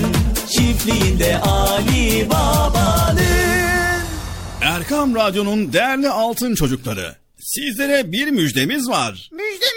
[0.49, 3.27] Çiftliğinde Ali Baba'nın
[4.61, 7.15] Erkam Radyo'nun değerli altın çocukları.
[7.39, 9.29] Sizlere bir müjdemiz var.
[9.31, 9.76] Müjde mi?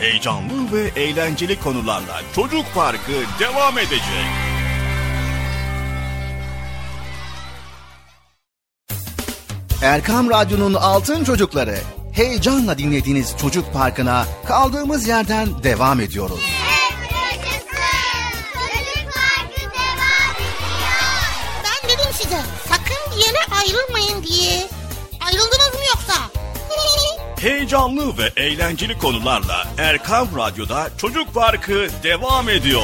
[0.00, 4.24] Heyecanlı ve eğlenceli konularla Çocuk Parkı devam edecek.
[9.82, 11.78] Erkam Radyo'nun Altın Çocukları
[12.12, 16.40] heyecanla dinlediğiniz Çocuk Parkı'na kaldığımız yerden devam ediyoruz.
[21.64, 24.68] Ben dedim size sakın bir yere ayrılmayın diye.
[25.26, 26.23] Ayrıldınız mı yoksa?
[27.44, 32.82] Heyecanlı ve eğlenceli konularla Erkam Radyo'da Çocuk Parkı devam ediyor.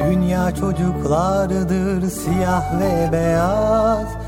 [0.00, 4.27] Dünya çocuklardır siyah ve beyaz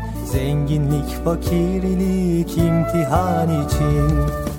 [0.31, 4.50] Zenginlik fakirlik imtihan için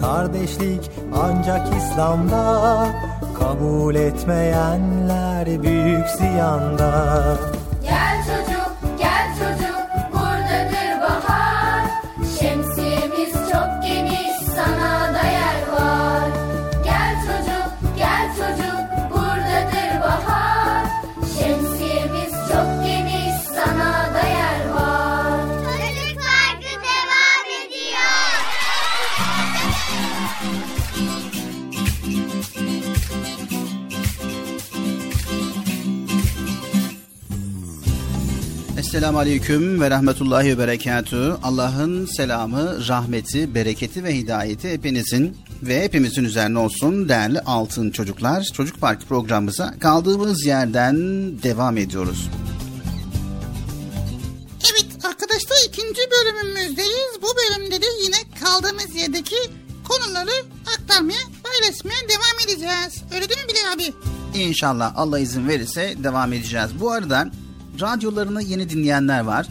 [0.00, 2.86] kardeşlik ancak İslam'da
[3.38, 7.14] Kabul etmeyenler büyük ziyanda
[39.18, 41.36] Esselamu Aleyküm ve Rahmetullahi ve Berekatü.
[41.42, 48.42] Allah'ın selamı, rahmeti, bereketi ve hidayeti hepinizin ve hepimizin üzerine olsun değerli altın çocuklar.
[48.42, 50.96] Çocuk Parkı programımıza kaldığımız yerden
[51.42, 52.28] devam ediyoruz.
[54.72, 57.12] Evet arkadaşlar ikinci bölümümüzdeyiz.
[57.22, 59.36] Bu bölümde de yine kaldığımız yerdeki
[59.84, 60.44] konuları
[60.78, 63.02] aktarmaya, paylaşmaya devam edeceğiz.
[63.14, 63.94] Öyle değil mi Bilal abi?
[64.38, 66.70] İnşallah Allah izin verirse devam edeceğiz.
[66.80, 67.30] Bu arada
[67.80, 69.46] radyolarını yeni dinleyenler var.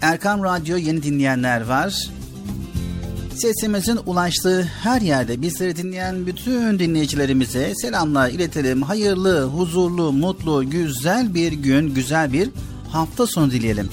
[0.00, 2.10] Erkam Radyo yeni dinleyenler var.
[3.36, 8.82] Sesimizin ulaştığı her yerde bizleri dinleyen bütün dinleyicilerimize selamlar iletelim.
[8.82, 12.50] Hayırlı, huzurlu, mutlu, güzel bir gün, güzel bir
[12.92, 13.90] hafta sonu dileyelim.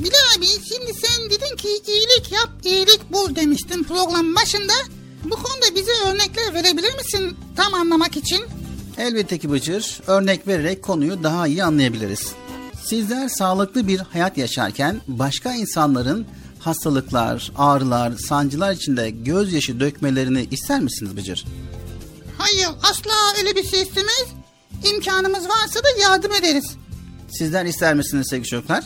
[0.00, 4.72] Bilal abi şimdi sen dedin ki iyilik yap, iyilik bul demiştin programın başında.
[5.24, 8.40] Bu konuda bize örnekler verebilir misin tam anlamak için?
[8.98, 12.32] Elbette ki Bıcır, örnek vererek konuyu daha iyi anlayabiliriz.
[12.84, 16.26] Sizler sağlıklı bir hayat yaşarken başka insanların
[16.58, 21.44] hastalıklar, ağrılar, sancılar içinde gözyaşı dökmelerini ister misiniz Bıcır?
[22.38, 24.28] Hayır asla öyle bir şey istemeyiz.
[24.84, 26.76] İmkanımız varsa da yardım ederiz.
[27.38, 28.84] Sizler ister misiniz sevgili çocuklar?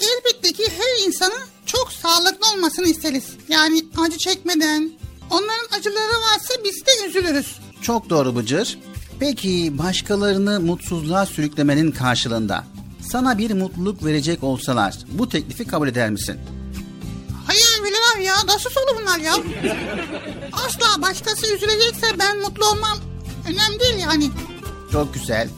[0.00, 3.24] Elbette ki her insanın çok sağlıklı olmasını isteriz.
[3.48, 4.92] Yani acı çekmeden.
[5.30, 7.63] Onların acıları varsa biz de üzülürüz.
[7.84, 8.78] Çok doğru Bıcır.
[9.20, 12.64] Peki başkalarını mutsuzluğa sürüklemenin karşılığında
[13.10, 16.36] sana bir mutluluk verecek olsalar bu teklifi kabul eder misin?
[17.46, 17.64] Hayır
[18.14, 19.34] abi ya nasıl soru bunlar ya?
[20.52, 22.98] Asla başkası üzülecekse ben mutlu olmam.
[23.48, 24.30] Önemli değil yani.
[24.92, 25.48] Çok güzel.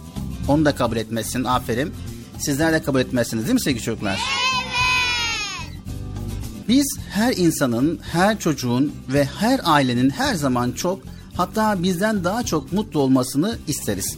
[0.49, 1.45] Onu da kabul etmezsin.
[1.45, 1.95] Aferin.
[2.39, 4.21] Sizler de kabul etmezsiniz değil mi sevgili çocuklar?
[6.69, 12.73] Biz her insanın, her çocuğun ve her ailenin her zaman çok hatta bizden daha çok
[12.73, 14.17] mutlu olmasını isteriz.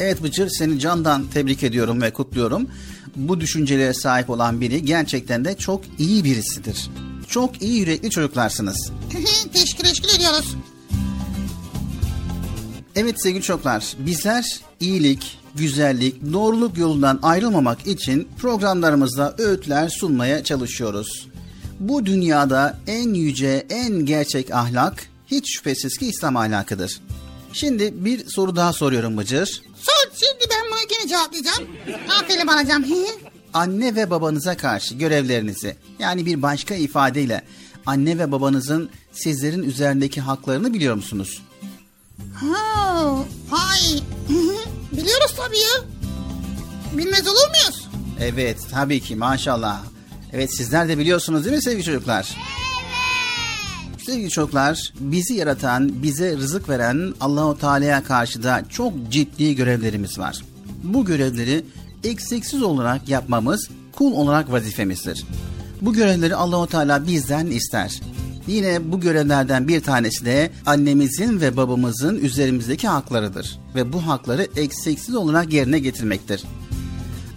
[0.00, 2.68] Evet Bıcır seni candan tebrik ediyorum ve kutluyorum.
[3.16, 6.90] Bu düşüncelere sahip olan biri gerçekten de çok iyi birisidir.
[7.28, 8.92] Çok iyi yürekli çocuklarsınız.
[9.52, 10.56] teşekkür teşekkür ediyoruz.
[12.96, 21.28] Evet sevgili çocuklar, bizler iyilik, güzellik, doğruluk yolundan ayrılmamak için programlarımızda öğütler sunmaya çalışıyoruz.
[21.80, 27.00] Bu dünyada en yüce, en gerçek ahlak hiç şüphesiz ki İslam ahlakıdır.
[27.52, 29.62] Şimdi bir soru daha soruyorum Bıcır.
[29.76, 31.68] Sor şimdi ben bunu yine cevaplayacağım.
[32.08, 32.84] Aferin Cem.
[33.54, 37.42] Anne ve babanıza karşı görevlerinizi yani bir başka ifadeyle
[37.86, 41.42] anne ve babanızın sizlerin üzerindeki haklarını biliyor musunuz?
[42.34, 44.00] Ha, hay.
[44.92, 45.84] Biliyoruz tabii ya.
[46.98, 47.88] Bilmez olur muyuz?
[48.20, 49.80] Evet tabii ki maşallah.
[50.32, 52.36] Evet sizler de biliyorsunuz değil mi sevgili çocuklar?
[54.06, 60.42] Sevgili çocuklar, bizi yaratan, bize rızık veren Allahu Teala'ya karşı da çok ciddi görevlerimiz var.
[60.82, 61.64] Bu görevleri
[62.04, 65.24] eksiksiz olarak yapmamız kul olarak vazifemizdir.
[65.80, 68.00] Bu görevleri Allahu Teala bizden ister.
[68.46, 75.14] Yine bu görevlerden bir tanesi de annemizin ve babamızın üzerimizdeki haklarıdır ve bu hakları eksiksiz
[75.14, 76.44] olarak yerine getirmektir.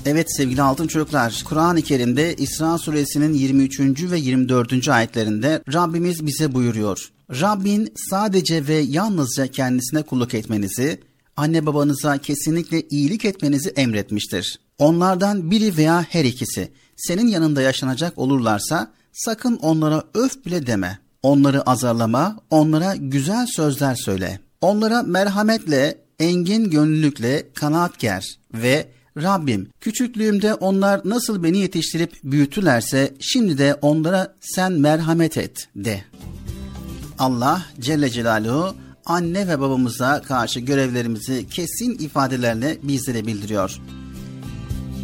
[0.09, 3.79] Evet sevgili altın çocuklar, Kur'an-ı Kerim'de İsra suresinin 23.
[4.11, 4.89] ve 24.
[4.89, 7.11] ayetlerinde Rabbimiz bize buyuruyor.
[7.31, 10.99] Rabbin sadece ve yalnızca kendisine kulluk etmenizi,
[11.37, 14.59] anne babanıza kesinlikle iyilik etmenizi emretmiştir.
[14.77, 20.99] Onlardan biri veya her ikisi senin yanında yaşanacak olurlarsa sakın onlara öf bile deme.
[21.23, 24.39] Onları azarlama, onlara güzel sözler söyle.
[24.61, 33.57] Onlara merhametle, engin gönüllülükle kanaat ger ve Rabbim küçüklüğümde onlar nasıl beni yetiştirip büyütülerse şimdi
[33.57, 36.03] de onlara sen merhamet et de.
[37.20, 43.80] Allah Celle Celaluhu anne ve babamıza karşı görevlerimizi kesin ifadelerle bizlere bildiriyor.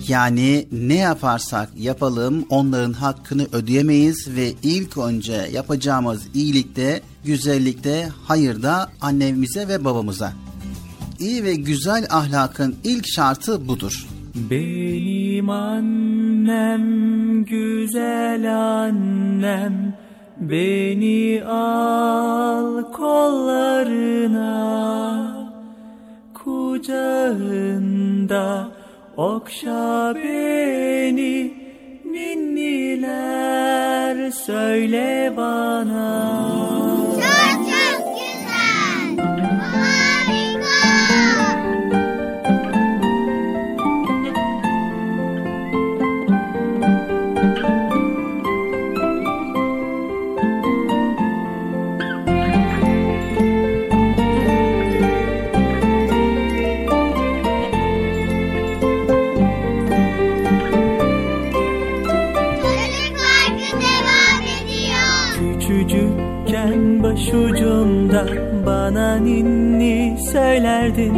[0.08, 9.68] Yani ne yaparsak yapalım onların hakkını ödeyemeyiz ve ilk önce yapacağımız iyilikte, güzellikte, hayırda annemize
[9.68, 10.34] ve babamıza.
[11.24, 14.08] İyi ve güzel ahlakın ilk şartı budur.
[14.36, 16.84] Benim annem
[17.46, 19.98] güzel annem
[20.38, 24.54] Beni al kollarına
[27.24, 27.98] Kucağında
[29.18, 31.54] okşa beni
[32.06, 33.52] Ninniler
[34.32, 36.32] söyle bana
[37.16, 39.18] Çok çok güzel.
[39.60, 40.03] Harika.
[70.54, 71.14] Söylerdin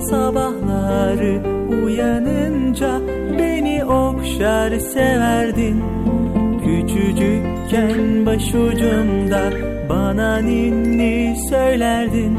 [0.00, 1.42] Sabahları
[1.84, 3.00] uyanınca
[3.38, 5.84] beni okşar severdin.
[6.64, 9.50] Küçücükken başucumda
[9.88, 12.38] bana ninni söylerdin.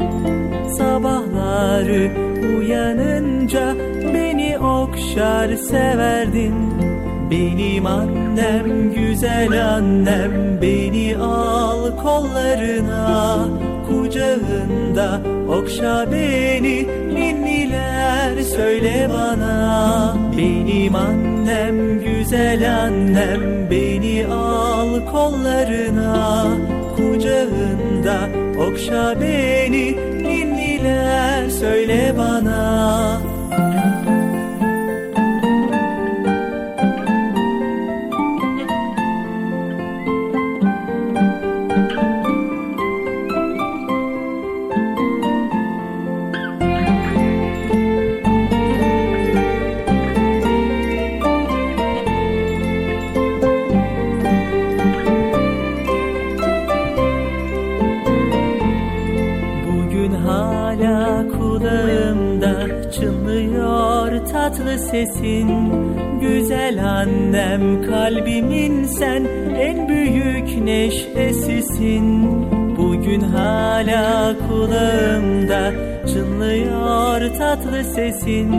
[0.78, 2.10] Sabahları
[2.58, 3.74] uyanınca
[4.14, 6.54] beni okşar severdin.
[7.30, 15.20] Benim annem güzel annem beni al kollarına kucağında.
[15.48, 20.16] Okşa beni ninniler söyle bana.
[20.38, 26.46] Benim annem güzel annem beni al kollarına.
[26.96, 28.28] Kucağında
[28.68, 33.31] okşa beni ninniler söyle bana
[64.72, 65.72] tatlı sesin
[66.20, 69.24] Güzel annem kalbimin sen
[69.56, 72.26] en büyük neşesisin.
[72.76, 75.72] Bugün hala kulağımda
[76.12, 78.54] çınlıyor tatlı sesin.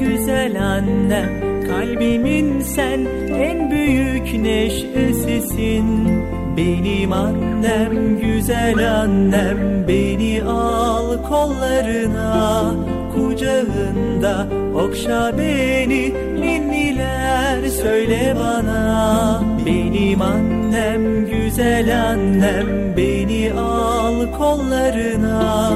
[0.00, 6.08] Güzel annem kalbimin sen en büyük neşesisin.
[6.56, 12.74] Benim annem güzel annem beni al kollarına
[13.14, 19.42] kucağında okşa beni ninniler söyle bana.
[19.66, 25.72] Benim annem güzel annem beni al kollarına.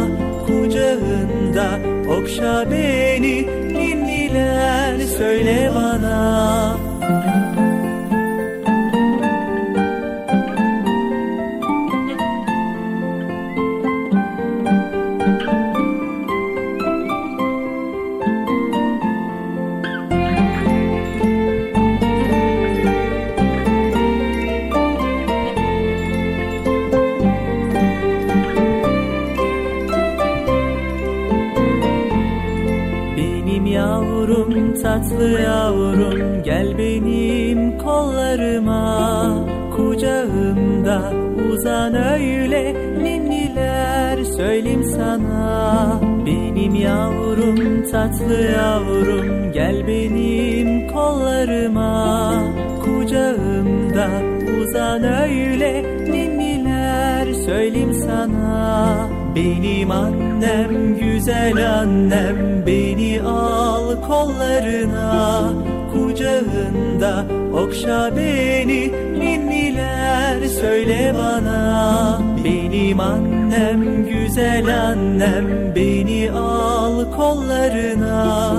[0.46, 1.68] Kucağında
[2.18, 6.89] okşa beni ninniler söyle bana
[48.30, 52.42] tatlı yavrum gel benim kollarıma.
[52.84, 54.08] Kucağımda
[54.60, 57.32] uzan öyle ninniler.
[57.32, 62.66] Söyleyeyim sana benim annem güzel annem.
[62.66, 65.52] Beni al kollarına.
[65.92, 70.46] Kucağında okşa beni ninniler.
[70.60, 75.74] Söyle bana benim annem güzel annem.
[75.76, 76.59] Beni al
[77.16, 78.53] kollarına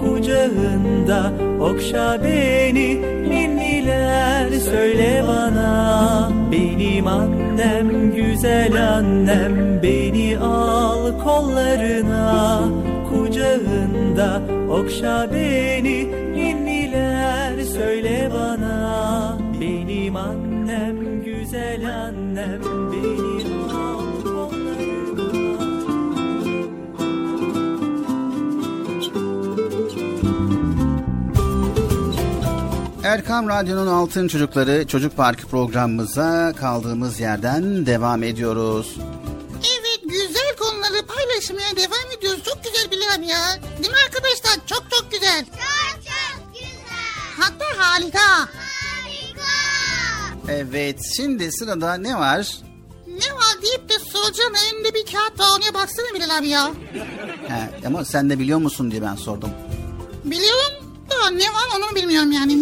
[0.00, 3.02] kucağında okşa beni.
[3.30, 9.82] Ninniler söyle bana benim annem güzel annem.
[9.82, 12.60] Beni al kollarına
[13.10, 16.08] kucağında okşa beni.
[16.34, 22.60] Ninniler söyle bana benim annem güzel annem.
[22.92, 23.37] Beni
[33.04, 38.96] Erkam Radyo'nun Altın Çocukları Çocuk Parkı programımıza kaldığımız yerden devam ediyoruz.
[39.80, 42.42] Evet güzel konuları paylaşmaya devam ediyoruz.
[42.44, 43.38] Çok güzel Bilal ya.
[43.78, 44.66] Değil mi arkadaşlar?
[44.66, 45.44] Çok çok güzel.
[45.44, 45.54] Çok
[46.04, 46.78] çok güzel.
[47.38, 48.28] Hatta harika.
[48.38, 49.52] Harika.
[50.48, 52.58] Evet şimdi sırada ne var?
[53.06, 56.70] Ne var deyip de soracağım önünde bir kağıt var ona baksana Bilal abi ya.
[57.48, 59.50] He, ama sen de biliyor musun diye ben sordum.
[60.24, 60.77] Biliyorum
[61.10, 62.58] da ne var onu bilmiyorum yani.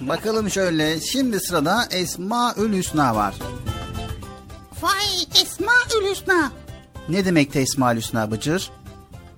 [0.00, 3.34] Bakalım şöyle şimdi sırada Esmaül Hüsna var.
[4.82, 5.72] Vay Esma
[6.10, 6.52] Hüsna.
[7.08, 8.70] Ne demekti Esmaül Hüsna Bıcır?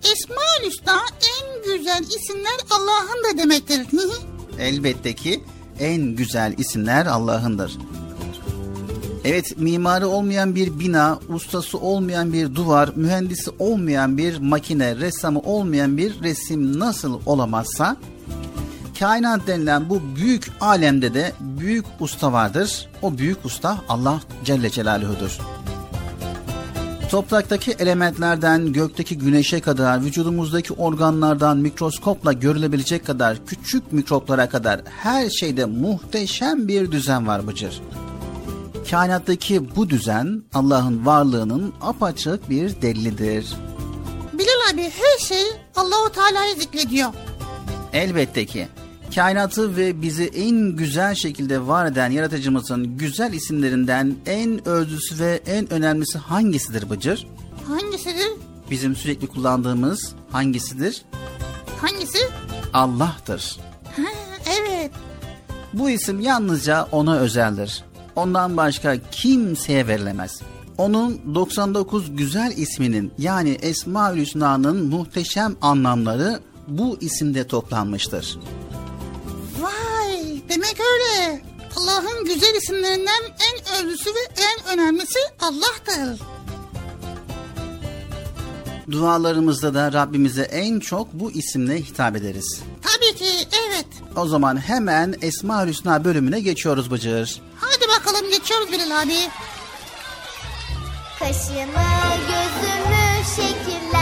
[0.02, 3.86] Esma Hüsna en güzel isimler Allah'ın da demektir.
[4.58, 5.44] Elbette ki
[5.80, 7.78] en güzel isimler Allah'ındır.
[9.24, 15.96] Evet mimarı olmayan bir bina, ustası olmayan bir duvar, mühendisi olmayan bir makine, ressamı olmayan
[15.96, 17.96] bir resim nasıl olamazsa
[18.98, 22.88] kainat denilen bu büyük alemde de büyük usta vardır.
[23.02, 25.38] O büyük usta Allah Celle Celaluhu'dur.
[27.10, 35.64] Topraktaki elementlerden gökteki güneşe kadar, vücudumuzdaki organlardan mikroskopla görülebilecek kadar küçük mikroplara kadar her şeyde
[35.64, 37.80] muhteşem bir düzen var Bıcır.
[38.90, 43.46] Kainattaki bu düzen Allah'ın varlığının apaçık bir delilidir.
[44.32, 45.42] Bilal abi her şey
[45.76, 47.10] Allahu Teala'yı zikrediyor.
[47.92, 48.68] Elbette ki
[49.14, 55.72] kainatı ve bizi en güzel şekilde var eden yaratıcımızın güzel isimlerinden en özlüsü ve en
[55.72, 57.26] önemlisi hangisidir Bıcır?
[57.68, 58.32] Hangisidir?
[58.70, 61.02] Bizim sürekli kullandığımız hangisidir?
[61.80, 62.18] Hangisi?
[62.72, 63.56] Allah'tır.
[63.96, 64.12] Ha,
[64.60, 64.90] evet.
[65.72, 67.84] Bu isim yalnızca ona özeldir.
[68.16, 70.40] Ondan başka kimseye verilemez.
[70.78, 78.38] Onun 99 güzel isminin yani Esma-ül Hüsna'nın muhteşem anlamları bu isimde toplanmıştır.
[79.60, 81.42] Vay demek öyle.
[81.76, 86.26] Allah'ın güzel isimlerinden en özlüsü ve en önemlisi Allah'tır.
[88.90, 92.62] Dualarımızda da Rabbimize en çok bu isimle hitap ederiz.
[92.82, 93.86] Tabii ki evet.
[94.16, 97.40] O zaman hemen Esma-ül Hüsna bölümüne geçiyoruz Bıcır.
[98.32, 99.18] Geçiyoruz Bilal abi.
[101.18, 101.88] Kaşımı
[102.28, 104.01] gözümü şekillendiren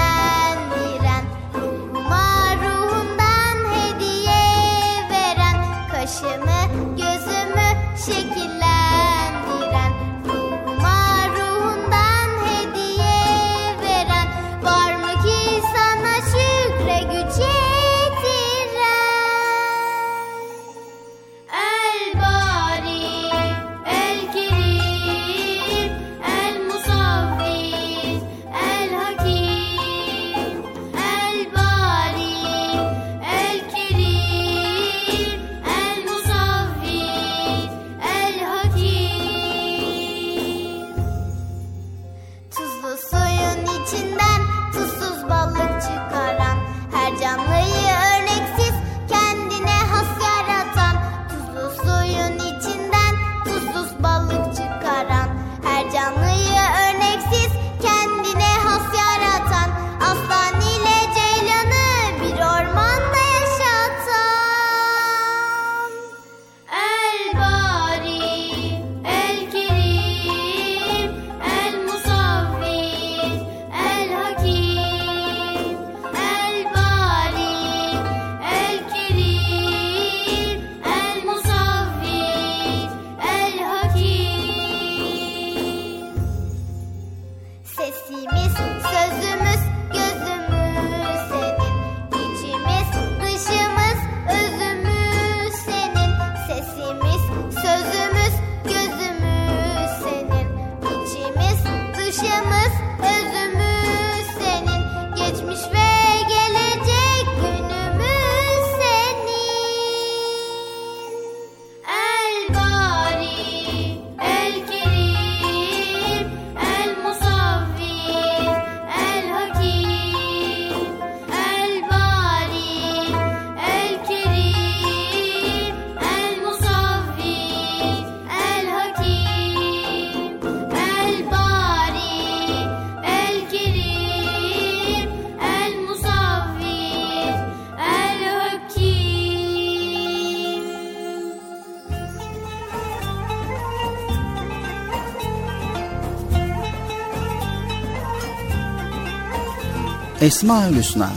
[150.20, 151.10] Esma-ül Hüsna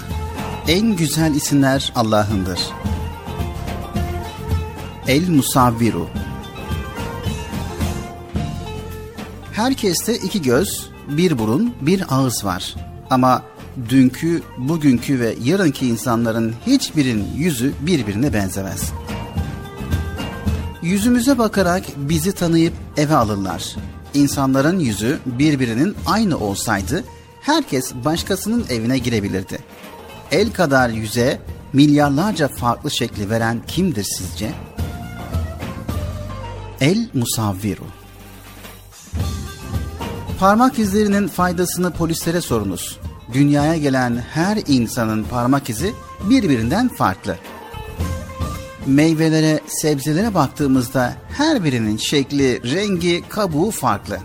[0.67, 2.59] en güzel isimler Allah'ındır.
[5.07, 6.09] El Musavviru
[9.51, 12.75] Herkeste iki göz, bir burun, bir ağız var.
[13.09, 13.43] Ama
[13.89, 18.91] dünkü, bugünkü ve yarınki insanların hiçbirinin yüzü birbirine benzemez.
[20.81, 23.75] Yüzümüze bakarak bizi tanıyıp eve alırlar.
[24.13, 27.03] İnsanların yüzü birbirinin aynı olsaydı
[27.43, 29.59] herkes başkasının evine girebilirdi.
[30.31, 31.39] El kadar yüze
[31.73, 34.51] milyarlarca farklı şekli veren kimdir sizce?
[36.81, 37.83] El Musavviru
[40.39, 42.99] Parmak izlerinin faydasını polislere sorunuz.
[43.33, 45.93] Dünyaya gelen her insanın parmak izi
[46.29, 47.37] birbirinden farklı.
[48.85, 54.19] Meyvelere, sebzelere baktığımızda her birinin şekli, rengi, kabuğu farklı.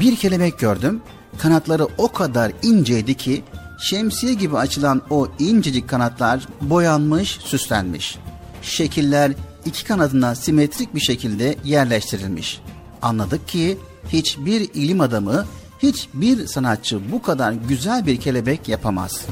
[0.00, 1.02] Bir kelebek gördüm.
[1.38, 3.44] Kanatları o kadar inceydi ki
[3.78, 8.18] şemsiye gibi açılan o incecik kanatlar boyanmış, süslenmiş.
[8.62, 9.32] Şekiller
[9.64, 12.60] iki kanadına simetrik bir şekilde yerleştirilmiş.
[13.02, 13.78] Anladık ki
[14.08, 15.44] hiçbir ilim adamı,
[15.78, 19.26] hiçbir sanatçı bu kadar güzel bir kelebek yapamaz.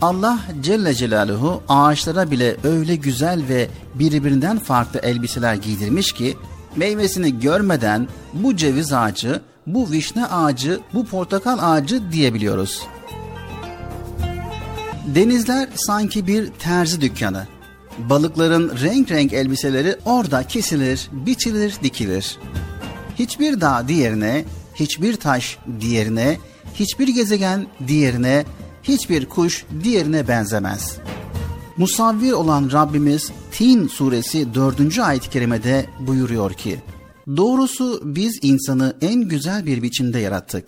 [0.00, 6.36] Allah Celle Celaluhu ağaçlara bile öyle güzel ve birbirinden farklı elbiseler giydirmiş ki
[6.76, 12.82] meyvesini görmeden bu ceviz ağacı, bu vişne ağacı, bu portakal ağacı diyebiliyoruz.
[15.06, 17.46] Denizler sanki bir terzi dükkanı.
[17.98, 22.38] Balıkların renk renk elbiseleri orada kesilir, biçilir, dikilir.
[23.18, 24.44] Hiçbir dağ diğerine,
[24.74, 26.38] hiçbir taş diğerine,
[26.74, 28.44] hiçbir gezegen diğerine,
[28.82, 30.96] hiçbir kuş diğerine benzemez.
[31.76, 34.98] Musavvir olan Rabbimiz Tin suresi 4.
[34.98, 36.80] ayet-i kerimede buyuruyor ki,
[37.26, 40.64] Doğrusu biz insanı en güzel bir biçimde yarattık.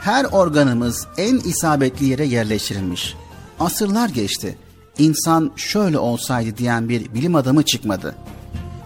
[0.00, 3.14] Her organımız en isabetli yere yerleştirilmiş.
[3.60, 4.58] Asırlar geçti.
[4.98, 8.14] İnsan şöyle olsaydı diyen bir bilim adamı çıkmadı.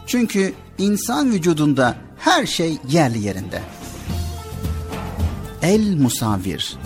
[0.06, 3.62] Çünkü insan vücudunda her şey yerli yerinde.
[5.62, 6.76] El musavvir.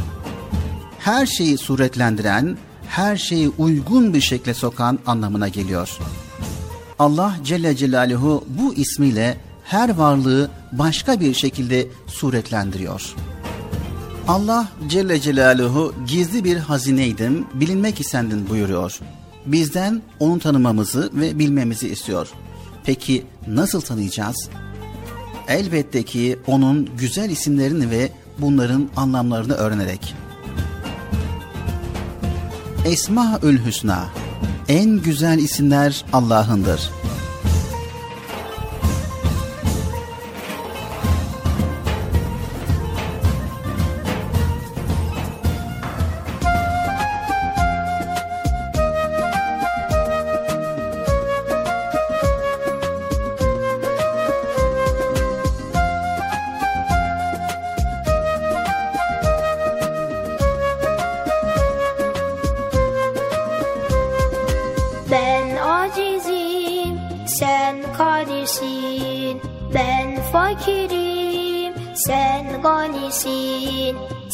[0.98, 2.56] Her şeyi suretlendiren,
[2.88, 5.98] her şeyi uygun bir şekle sokan anlamına geliyor.
[7.04, 13.14] Allah Celle Celaluhu bu ismiyle her varlığı başka bir şekilde suretlendiriyor.
[14.28, 19.00] Allah Celle Celaluhu gizli bir hazineydim, bilinmek istendin buyuruyor.
[19.46, 22.28] Bizden onu tanımamızı ve bilmemizi istiyor.
[22.84, 24.48] Peki nasıl tanıyacağız?
[25.48, 30.14] Elbette ki onun güzel isimlerini ve bunların anlamlarını öğrenerek.
[32.84, 34.23] Esmaül Hüsna
[34.68, 36.90] En güzel isimler Allah'ındır.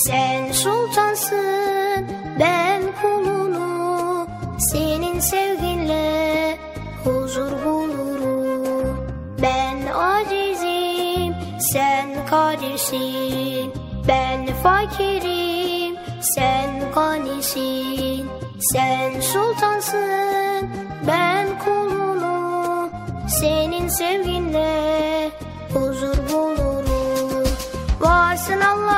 [0.07, 2.07] Sen sultansın,
[2.40, 4.26] ben kulunu.
[4.72, 6.59] Senin sevginle
[7.05, 8.96] huzur bulurum.
[9.42, 11.34] Ben acizim,
[11.72, 13.72] sen kadirsin.
[14.09, 18.30] Ben fakirim, sen ganisin.
[18.72, 20.70] Sen sultansın,
[21.07, 22.90] ben kulunu.
[23.40, 25.30] Senin sevginle
[25.74, 27.44] huzur bulurum.
[28.01, 28.89] Varsın Allah'ım,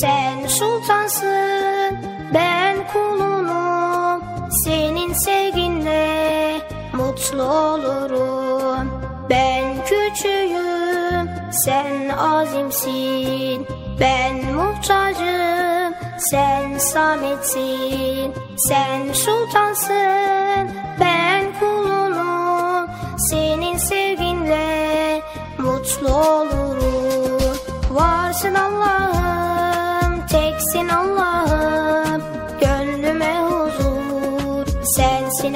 [0.00, 1.98] Sen sultansın,
[2.34, 4.22] ben kulunum.
[4.64, 6.60] Senin sevginle
[6.92, 8.90] mutlu olurum.
[9.30, 13.66] Ben küçüğüm, sen azimsin.
[14.00, 18.34] Ben muhtacım, sen sametsin.
[18.56, 22.88] Sen sultansın, ben kulunum.
[23.30, 25.20] Senin sevginle
[25.58, 26.43] mutlu olurum.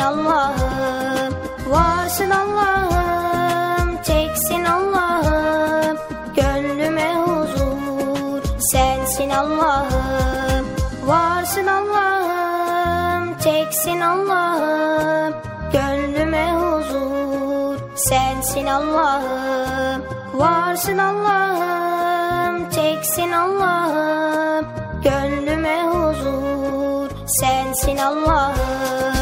[0.08, 1.34] Allah'ım
[1.66, 5.98] Varsın Allah'ım teksin Allah'ım.
[6.36, 10.66] Gönlüme huzur sensin Allah'ım.
[11.06, 15.34] Varsın Allah'ım teksin Allah'ım.
[15.72, 20.02] Gönlüme huzur sensin Allah'ım.
[20.34, 24.66] Varsın Allah'ım teksin Allah'ım.
[25.04, 29.17] Gönlüme huzur sensin Allah'ım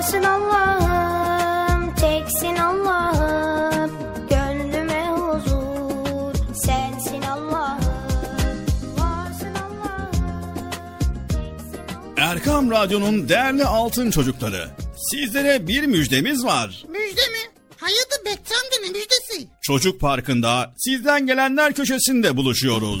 [0.00, 3.90] Varsın Allah'ım teksin Allah'ım
[4.30, 8.66] Gönlüme huzur sensin Allah'ım
[8.98, 10.70] Varsın Allah'ım
[11.28, 14.68] teksin Allah'ım Erkam Radyo'nun değerli altın çocukları.
[15.10, 16.84] Sizlere bir müjdemiz var.
[16.88, 17.50] Müjde mi?
[17.80, 19.48] Amca ne müjdesi?
[19.60, 23.00] Çocuk Parkı'nda sizden gelenler köşesinde buluşuyoruz.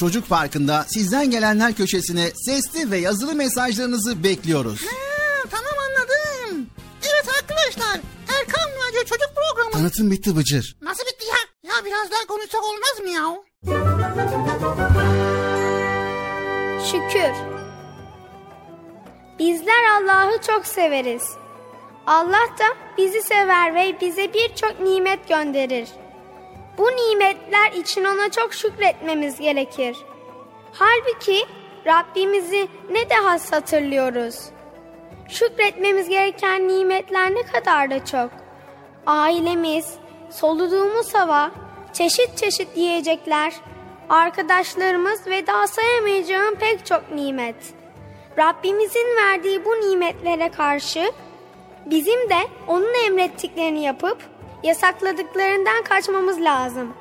[0.00, 4.80] Çocuk Parkı'nda sizden gelenler köşesine sesli ve yazılı mesajlarınızı bekliyoruz.
[4.86, 4.96] Ha,
[5.50, 6.66] tamam anladım.
[7.02, 8.00] Evet arkadaşlar
[8.38, 9.72] Erkan Radyo Çocuk Programı.
[9.72, 10.76] Tanıtım bitti Bıcır.
[10.82, 11.70] Nasıl bitti ya?
[11.70, 13.36] Ya biraz daha konuşsak olmaz mı ya?
[16.84, 17.34] Şükür.
[19.38, 21.22] Bizler Allah'ı çok severiz.
[22.06, 25.88] Allah da bizi sever ve bize birçok nimet gönderir.
[26.80, 29.96] Bu nimetler için ona çok şükretmemiz gerekir.
[30.72, 31.46] Halbuki
[31.86, 34.40] Rabbimizi ne de has hatırlıyoruz.
[35.28, 38.30] Şükretmemiz gereken nimetler ne kadar da çok.
[39.06, 39.94] Ailemiz,
[40.30, 41.50] soluduğumuz hava,
[41.92, 43.54] çeşit çeşit yiyecekler,
[44.08, 47.74] arkadaşlarımız ve daha sayamayacağım pek çok nimet.
[48.38, 51.12] Rabbimizin verdiği bu nimetlere karşı
[51.86, 54.18] bizim de onun emrettiklerini yapıp
[54.62, 56.94] yasakladıklarından kaçmamız lazım.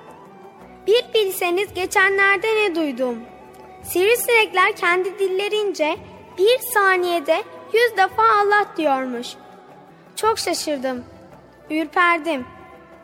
[0.88, 3.20] Bir bilseniz geçenlerde ne duydum.
[3.84, 5.98] Sivrisinekler kendi dillerince
[6.38, 9.28] bir saniyede yüz defa Allah diyormuş.
[10.16, 11.04] Çok şaşırdım.
[11.70, 12.46] Ürperdim.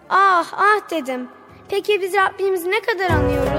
[0.10, 1.30] Ah ah dedim.
[1.69, 3.55] Peki biz Rabbimizi ne kadar anıyoruz?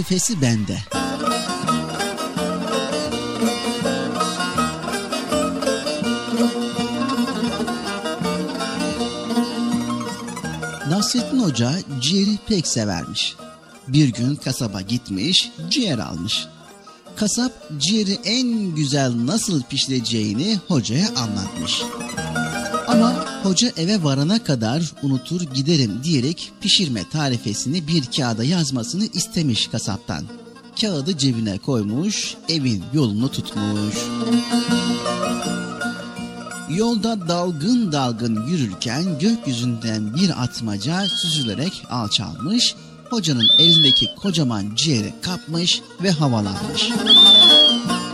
[0.00, 0.78] Tarifesi bende.
[10.88, 13.36] Nasrettin Hoca ciğeri pek severmiş.
[13.88, 16.46] Bir gün kasaba gitmiş, ciğer almış.
[17.16, 21.82] Kasap ciğeri en güzel nasıl pişireceğini hocaya anlatmış.
[23.42, 30.24] Hoca eve varana kadar unutur giderim diyerek pişirme tarifesini bir kağıda yazmasını istemiş kasaptan.
[30.80, 33.94] Kağıdı cebine koymuş, evin yolunu tutmuş.
[36.70, 42.74] Yolda dalgın dalgın yürürken gökyüzünden bir atmaca süzülerek alçalmış,
[43.10, 46.90] hocanın elindeki kocaman ciğeri kapmış ve havalanmış.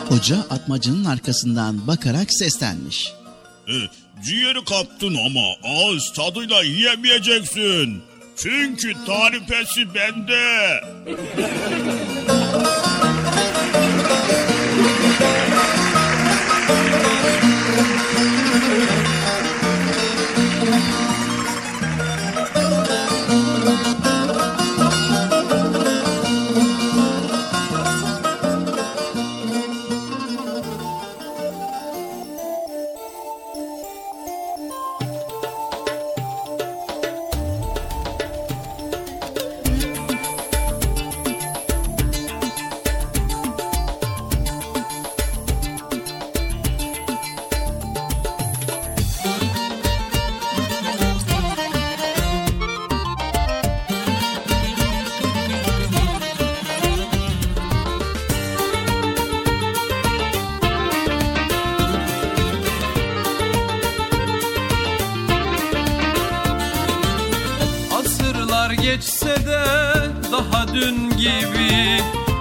[0.08, 3.12] Hoca atmacının arkasından bakarak seslenmiş.
[3.68, 3.74] E,
[4.24, 8.02] ciğeri kaptın ama ağız tadıyla yiyemeyeceksin.
[8.36, 10.80] Çünkü tarifesi bende.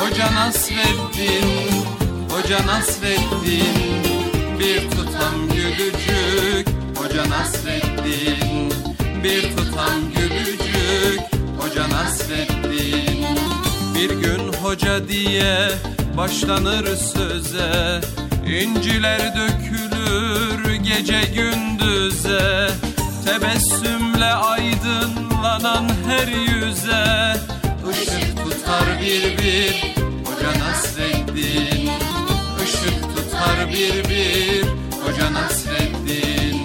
[0.00, 1.84] Hoca Nasreddin
[2.30, 4.04] Hoca Nasreddin
[4.58, 6.68] Bir tutam gülücük.
[6.96, 8.72] Hoca Nasreddin
[9.24, 11.20] Bir tutam gülücük.
[11.58, 13.26] Hoca Nasreddin
[13.94, 15.68] Bir gün hoca diye
[16.16, 18.00] başlanır söze.
[18.46, 22.70] İnciler dökülür gece gündüze.
[23.24, 27.36] Tebessümle aydınlanan her yüze
[27.92, 29.94] Işık tutar bir bir
[30.24, 31.90] Hoca Nasreddin.
[32.64, 34.64] Işık tutar bir bir
[35.02, 36.60] Hoca Nasreddin.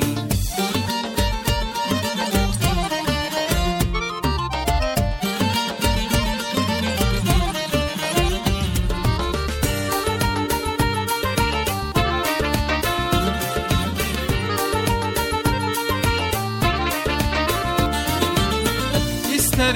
[19.36, 19.76] İster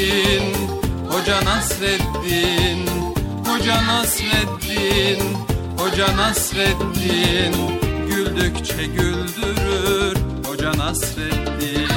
[0.00, 0.54] Nasreddin
[1.10, 2.86] Hoca Nasreddin
[3.44, 5.20] Hoca Nasreddin
[5.76, 7.54] Hoca Nasreddin
[8.08, 10.16] Güldükçe güldürür
[10.46, 11.88] Hoca Nasreddin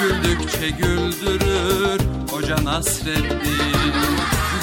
[0.00, 2.00] Güldükçe güldürür
[2.30, 4.16] Hoca Nasreddin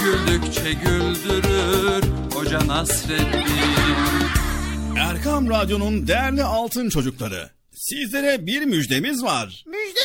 [0.03, 2.03] Güldükçe güldürür
[2.33, 3.55] Hoca Nasreddin
[4.97, 7.49] Erkam Radyo'nun değerli altın çocukları.
[7.73, 9.63] Sizlere bir müjdemiz var.
[9.67, 10.04] Müjde?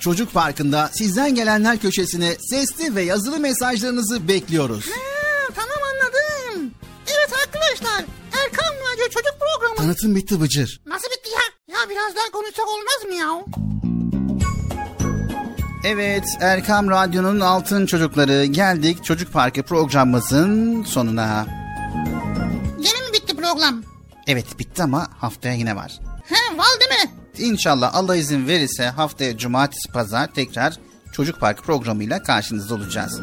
[0.00, 4.86] Çocuk Parkı'nda sizden gelenler köşesine sesli ve yazılı mesajlarınızı bekliyoruz.
[4.86, 6.70] Ha, tamam anladım.
[7.06, 8.04] Evet arkadaşlar
[8.44, 9.76] Erkan Radyo Çocuk Programı.
[9.76, 10.80] Tanıtım bitti Bıcır.
[10.86, 11.74] Nasıl bitti ya?
[11.78, 13.44] Ya biraz daha konuşsak olmaz mı ya?
[15.84, 21.46] Evet Erkam Radyo'nun altın çocukları geldik Çocuk Parkı programımızın sonuna.
[22.78, 23.82] Yine mi bitti program?
[24.26, 25.98] Evet bitti ama haftaya yine var.
[26.28, 27.10] He değil mi?
[27.38, 30.74] İnşallah Allah izin verirse haftaya cumartesi pazar tekrar
[31.12, 33.20] Çocuk Parkı programıyla karşınızda olacağız.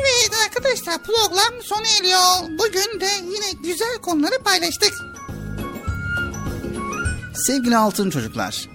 [0.00, 2.58] Evet arkadaşlar program sona eriyor.
[2.58, 4.92] Bugün de yine güzel konuları paylaştık.
[7.34, 8.68] Sevgili altın çocuklar,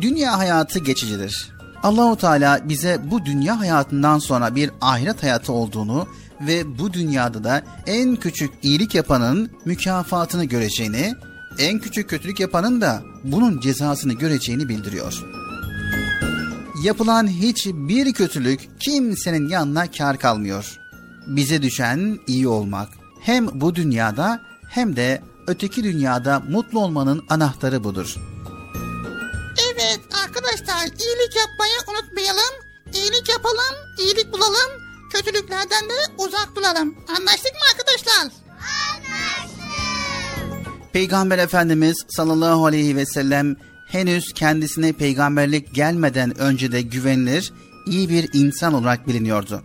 [0.00, 1.50] dünya hayatı geçicidir.
[1.82, 6.06] Allahu Teala bize bu dünya hayatından sonra bir ahiret hayatı olduğunu
[6.40, 11.14] ve bu dünyada da en küçük iyilik yapanın mükafatını göreceğini,
[11.60, 15.24] en küçük kötülük yapanın da bunun cezasını göreceğini bildiriyor.
[16.82, 20.78] Yapılan hiçbir kötülük kimsenin yanına kar kalmıyor.
[21.26, 22.88] Bize düşen iyi olmak.
[23.20, 28.14] Hem bu dünyada hem de öteki dünyada mutlu olmanın anahtarı budur.
[29.74, 32.54] Evet arkadaşlar iyilik yapmayı unutmayalım.
[32.94, 34.70] İyilik yapalım, iyilik bulalım.
[35.12, 36.94] Kötülüklerden de uzak duralım.
[37.18, 38.40] Anlaştık mı arkadaşlar?
[40.92, 43.56] Peygamber Efendimiz sallallahu aleyhi ve sellem
[43.88, 47.52] henüz kendisine peygamberlik gelmeden önce de güvenilir,
[47.86, 49.62] iyi bir insan olarak biliniyordu.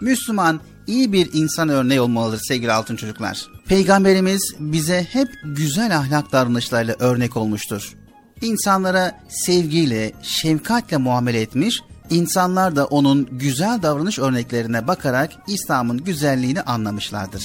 [0.00, 3.46] Müslüman iyi bir insan örneği olmalıdır sevgili altın çocuklar.
[3.68, 7.94] Peygamberimiz bize hep güzel ahlak davranışlarıyla örnek olmuştur.
[8.42, 17.44] İnsanlara sevgiyle, şefkatle muamele etmiş, insanlar da onun güzel davranış örneklerine bakarak İslam'ın güzelliğini anlamışlardır.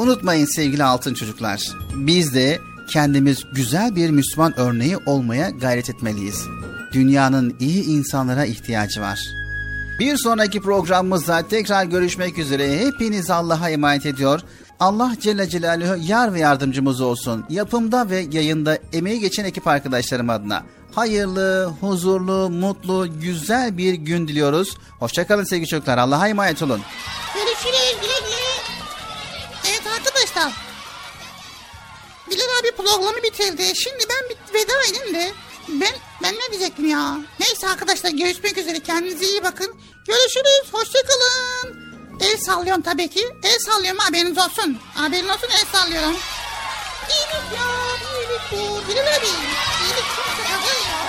[0.00, 1.72] Unutmayın sevgili altın çocuklar.
[1.94, 2.60] Biz de
[2.90, 6.46] kendimiz güzel bir Müslüman örneği olmaya gayret etmeliyiz.
[6.92, 9.20] Dünyanın iyi insanlara ihtiyacı var.
[9.98, 12.78] Bir sonraki programımızda tekrar görüşmek üzere.
[12.78, 14.40] Hepiniz Allah'a emanet ediyor.
[14.80, 17.44] Allah Celle Celaluhu yar ve yardımcımız olsun.
[17.48, 20.62] Yapımda ve yayında emeği geçen ekip arkadaşlarım adına.
[20.94, 24.76] Hayırlı, huzurlu, mutlu, güzel bir gün diliyoruz.
[24.98, 25.98] Hoşçakalın sevgili çocuklar.
[25.98, 26.80] Allah'a emanet olun.
[27.34, 28.39] Görüşürüz güle güle.
[30.20, 30.52] Arkadaşlar.
[32.30, 33.72] Bilal abi programı bitirdi.
[33.76, 35.32] Şimdi ben bir veda edeyim de.
[35.68, 37.16] Ben, ben ne diyecektim ya?
[37.40, 38.80] Neyse arkadaşlar görüşmek üzere.
[38.80, 39.80] Kendinize iyi bakın.
[40.06, 40.72] Görüşürüz.
[40.72, 41.80] Hoşçakalın.
[42.20, 43.28] El sallıyorum tabii ki.
[43.42, 44.78] El sallıyorum haberiniz olsun.
[44.94, 46.16] Haberin olsun el sallıyorum.
[47.10, 47.66] İyilik ya.
[48.14, 48.88] iyilik bu.
[48.88, 49.26] Bilal abi.
[49.26, 51.00] İyilik kimse kazan ya.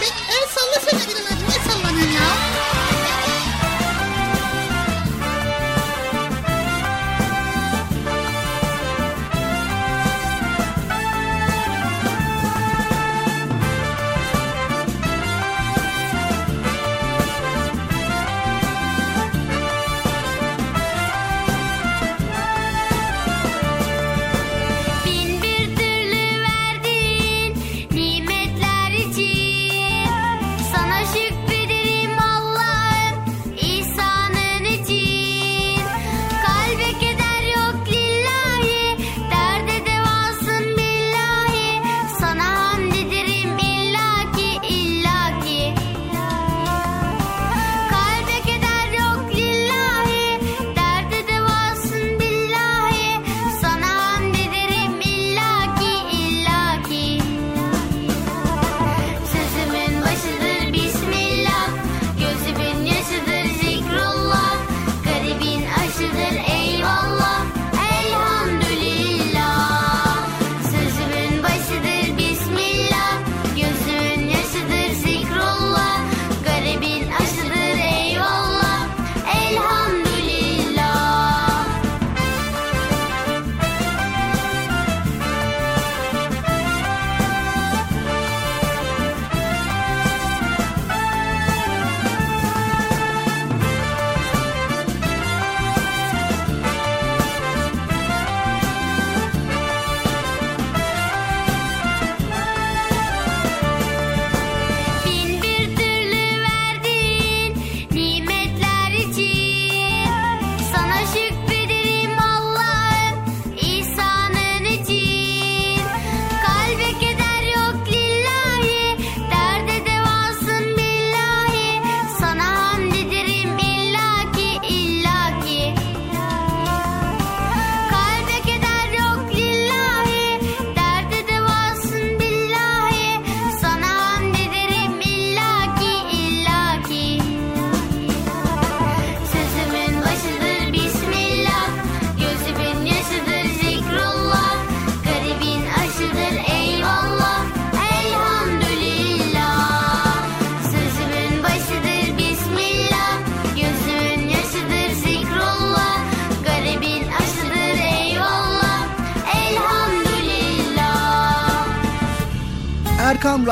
[0.00, 1.44] Ben, el sallasana Bilal abi.
[1.50, 2.49] Ne sallamıyorsun ya?